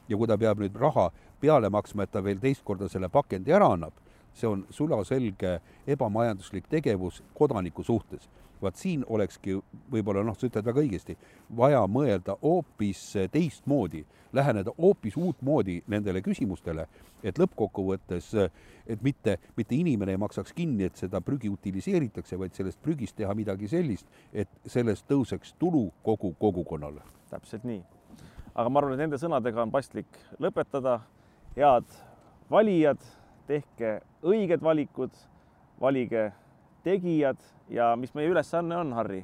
ja 0.09 0.17
kui 0.17 0.27
ta 0.27 0.37
peab 0.37 0.59
nüüd 0.59 0.75
raha 0.75 1.09
peale 1.43 1.69
maksma, 1.69 2.07
et 2.07 2.13
ta 2.15 2.23
veel 2.23 2.39
teist 2.39 2.63
korda 2.63 2.87
selle 2.91 3.11
pakendi 3.11 3.51
ära 3.51 3.67
annab, 3.75 3.99
see 4.33 4.47
on 4.49 4.63
sulaselge 4.73 5.57
ebamajanduslik 5.95 6.69
tegevus 6.71 7.19
kodaniku 7.37 7.83
suhtes 7.83 8.29
vaat 8.63 8.79
siin 8.79 9.03
olekski 9.09 9.57
võib-olla 9.91 10.23
noh, 10.25 10.35
sa 10.37 10.47
ütled 10.47 10.65
väga 10.65 10.83
õigesti, 10.83 11.15
vaja 11.57 11.83
mõelda 11.91 12.35
hoopis 12.41 13.01
teistmoodi, 13.33 14.03
läheneda 14.33 14.73
hoopis 14.77 15.17
uutmoodi 15.19 15.81
nendele 15.91 16.23
küsimustele, 16.25 16.87
et 17.23 17.39
lõppkokkuvõttes, 17.39 18.29
et 18.87 19.03
mitte, 19.05 19.37
mitte 19.57 19.75
inimene 19.75 20.15
ei 20.15 20.21
maksaks 20.21 20.55
kinni, 20.55 20.87
et 20.87 20.99
seda 20.99 21.21
prügi 21.21 21.51
utiliseeritakse, 21.51 22.39
vaid 22.39 22.55
sellest 22.57 22.81
prügist 22.83 23.17
teha 23.19 23.35
midagi 23.37 23.69
sellist, 23.71 24.07
et 24.33 24.49
sellest 24.65 25.07
tõuseks 25.11 25.55
tulu 25.59 25.89
kogu 26.03 26.33
kogukonnale. 26.39 27.03
täpselt 27.29 27.63
nii. 27.65 27.83
aga 28.53 28.69
ma 28.69 28.79
arvan, 28.79 28.93
et 28.93 29.05
nende 29.05 29.17
sõnadega 29.17 29.63
on 29.63 29.71
paslik 29.71 30.07
lõpetada. 30.39 30.99
Head 31.55 31.85
valijad, 32.51 33.01
tehke 33.47 33.99
õiged 34.23 34.61
valikud, 34.63 35.11
valige 35.81 36.31
tegijad 36.83 37.37
ja 37.69 37.93
mis 37.95 38.13
meie 38.13 38.31
ülesanne 38.31 38.77
on, 38.77 38.93
Harri? 38.93 39.23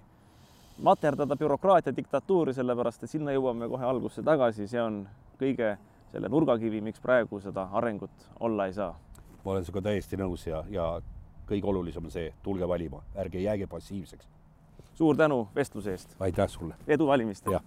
materdada 0.79 1.35
bürokraatia 1.35 1.91
diktatuuri, 1.95 2.53
sellepärast 2.55 3.03
et 3.03 3.11
sinna 3.11 3.33
jõuame 3.35 3.67
kohe 3.67 3.83
algusse 3.83 4.23
tagasi, 4.23 4.67
see 4.67 4.79
on 4.79 5.01
kõige 5.39 5.73
selle 6.13 6.29
nurgakivi, 6.31 6.79
miks 6.81 7.01
praegu 7.03 7.41
seda 7.43 7.67
arengut 7.75 8.29
olla 8.39 8.69
ei 8.69 8.73
saa. 8.73 8.93
ma 9.43 9.51
olen 9.51 9.65
sinuga 9.65 9.81
täiesti 9.89 10.17
nõus 10.17 10.47
ja, 10.47 10.63
ja 10.69 10.87
kõige 11.49 11.67
olulisem 11.67 12.05
on 12.05 12.15
see, 12.15 12.31
tulge 12.43 12.67
valima, 12.67 13.03
ärge 13.15 13.41
jääge 13.43 13.67
passiivseks. 13.67 14.29
suur 14.93 15.17
tänu 15.17 15.47
vestluse 15.55 15.91
eest. 15.91 16.15
aitäh 16.19 16.49
sulle. 16.49 16.75
edu 16.87 17.07
valimistel. 17.07 17.59